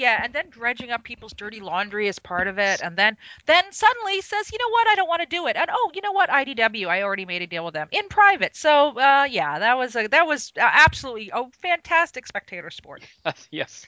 Yeah, 0.00 0.18
and 0.24 0.32
then 0.32 0.48
dredging 0.48 0.90
up 0.90 1.04
people's 1.04 1.34
dirty 1.34 1.60
laundry 1.60 2.08
as 2.08 2.18
part 2.18 2.48
of 2.48 2.58
it, 2.58 2.80
and 2.82 2.96
then 2.96 3.18
then 3.44 3.64
suddenly 3.70 4.22
says, 4.22 4.50
you 4.50 4.56
know 4.56 4.70
what, 4.70 4.88
I 4.88 4.94
don't 4.94 5.08
want 5.08 5.20
to 5.20 5.26
do 5.26 5.46
it, 5.46 5.56
and 5.56 5.68
oh, 5.70 5.90
you 5.92 6.00
know 6.00 6.12
what, 6.12 6.30
IDW, 6.30 6.86
I 6.86 7.02
already 7.02 7.26
made 7.26 7.42
a 7.42 7.46
deal 7.46 7.66
with 7.66 7.74
them 7.74 7.88
in 7.92 8.08
private. 8.08 8.56
So 8.56 8.98
uh, 8.98 9.28
yeah, 9.30 9.58
that 9.58 9.76
was 9.76 9.94
a, 9.96 10.06
that 10.06 10.26
was 10.26 10.52
absolutely 10.56 11.30
a 11.34 11.50
fantastic 11.60 12.26
spectator 12.26 12.70
sport. 12.70 13.02
yes. 13.50 13.86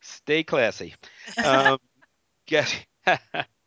Stay 0.00 0.44
classy. 0.44 0.94
Um, 1.44 1.78
guess. 2.46 2.72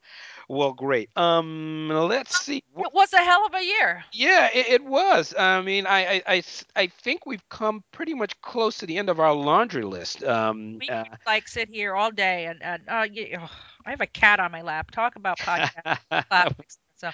Well, 0.51 0.73
great. 0.73 1.09
Um, 1.15 1.87
let's 1.87 2.37
see. 2.37 2.57
It 2.57 2.93
was 2.93 3.13
a 3.13 3.23
hell 3.23 3.45
of 3.45 3.53
a 3.53 3.63
year. 3.63 4.03
Yeah, 4.11 4.49
it, 4.53 4.67
it 4.67 4.83
was. 4.83 5.33
I 5.39 5.61
mean, 5.61 5.87
I, 5.87 6.15
I, 6.15 6.23
I, 6.27 6.43
I, 6.75 6.87
think 6.87 7.25
we've 7.25 7.47
come 7.47 7.85
pretty 7.93 8.13
much 8.13 8.39
close 8.41 8.77
to 8.79 8.85
the 8.85 8.97
end 8.97 9.09
of 9.09 9.21
our 9.21 9.33
laundry 9.33 9.83
list. 9.83 10.25
Um, 10.25 10.77
We 10.81 10.89
uh, 10.89 11.05
like 11.25 11.47
sit 11.47 11.69
here 11.69 11.95
all 11.95 12.11
day 12.11 12.47
and 12.47 12.61
and 12.61 12.81
uh, 12.89 13.07
y- 13.15 13.31
oh, 13.39 13.49
I 13.85 13.91
have 13.91 14.01
a 14.01 14.07
cat 14.07 14.41
on 14.41 14.51
my 14.51 14.61
lap. 14.61 14.91
Talk 14.91 15.15
about 15.15 15.37
podcast. 15.39 16.65
So 16.97 17.11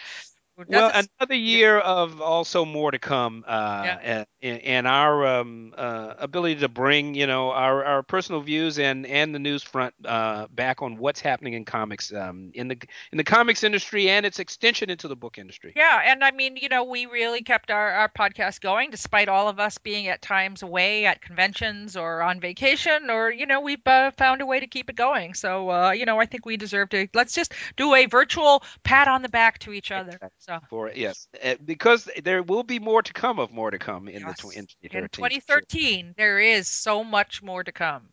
Well, 0.66 0.92
another 1.20 1.36
year 1.36 1.78
of 1.78 2.20
also 2.22 2.66
more 2.66 2.90
to 2.92 2.98
come, 2.98 3.44
uh, 3.48 3.84
Yeah. 3.86 4.24
and, 4.42 4.60
and 4.62 4.88
our 4.88 5.26
um, 5.28 5.74
uh, 5.78 6.16
ability 6.18 6.56
to 6.62 6.68
bring, 6.68 7.14
you 7.14 7.28
know, 7.28 7.52
our, 7.52 7.84
our 7.86 8.02
personal 8.04 8.42
views 8.42 8.80
and 8.80 9.06
and 9.06 9.36
the 9.36 9.40
news 9.40 9.62
front 9.62 9.94
uh, 10.04 10.48
back 10.50 10.82
on 10.82 10.98
what's 10.98 11.20
happening 11.22 11.54
in 11.54 11.64
comics, 11.64 12.12
um, 12.12 12.50
in 12.56 12.68
the 12.70 12.78
in 13.12 13.18
the 13.18 13.24
comics 13.24 13.64
industry 13.64 14.10
and 14.10 14.26
its 14.26 14.40
extension 14.40 14.90
into 14.90 15.08
the 15.08 15.16
book 15.16 15.38
industry. 15.38 15.74
Yeah, 15.76 16.02
and 16.04 16.24
I 16.24 16.32
mean, 16.32 16.56
you 16.56 16.70
know, 16.70 16.84
we 16.84 17.06
really 17.06 17.44
kept 17.44 17.70
our, 17.70 17.92
our 17.92 18.10
podcast 18.10 18.62
going 18.62 18.90
despite 18.90 19.30
all 19.30 19.48
of 19.48 19.60
us 19.60 19.78
being 19.78 20.08
at 20.08 20.22
times 20.24 20.64
away 20.64 21.06
at 21.06 21.22
conventions 21.22 21.96
or 21.96 22.22
on 22.24 22.40
vacation, 22.40 23.12
or, 23.12 23.32
you 23.32 23.46
know, 23.46 23.62
we've 23.62 23.86
uh, 23.86 24.12
found 24.18 24.42
a 24.42 24.46
way 24.46 24.60
to 24.60 24.66
keep 24.68 24.90
it 24.90 24.96
going. 24.96 25.36
So, 25.36 25.70
uh, 25.70 25.92
you 25.92 26.06
know, 26.06 26.20
I 26.20 26.26
think 26.26 26.46
we 26.46 26.58
deserve 26.58 26.90
to, 26.90 27.08
let's 27.14 27.34
just 27.36 27.54
do 27.76 27.94
a 27.94 28.06
virtual 28.08 28.64
pat 28.84 29.08
on 29.08 29.22
the 29.22 29.30
back 29.30 29.60
to 29.60 29.72
each 29.72 29.92
other. 29.92 30.20
So, 30.48 30.60
For 30.70 30.92
yes, 30.96 31.28
uh, 31.44 31.56
because 31.64 32.10
there 32.24 32.42
will 32.42 32.64
be 32.64 32.80
more 32.80 33.02
to 33.02 33.14
come 33.14 33.40
of 33.40 33.52
more 33.52 33.70
to 33.70 33.78
come 33.80 34.08
in 34.08 34.24
the 34.24 34.34
tw- 34.34 34.46
yes, 34.46 34.56
in 34.56 34.68
in 34.82 35.10
2013. 35.10 35.42
for 35.42 35.60
sure. 35.60 36.14
there 36.18 36.40
is 36.40 36.68
so 36.70 37.04
much 37.04 37.44
more 37.44 37.64
to 37.64 37.72
come. 37.72 38.08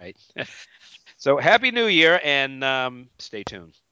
Right. 0.00 0.16
so 1.18 1.36
happy 1.36 1.70
New 1.70 1.86
Year 1.86 2.18
and 2.24 2.64
um, 2.64 3.10
stay 3.18 3.42
tuned. 3.44 3.74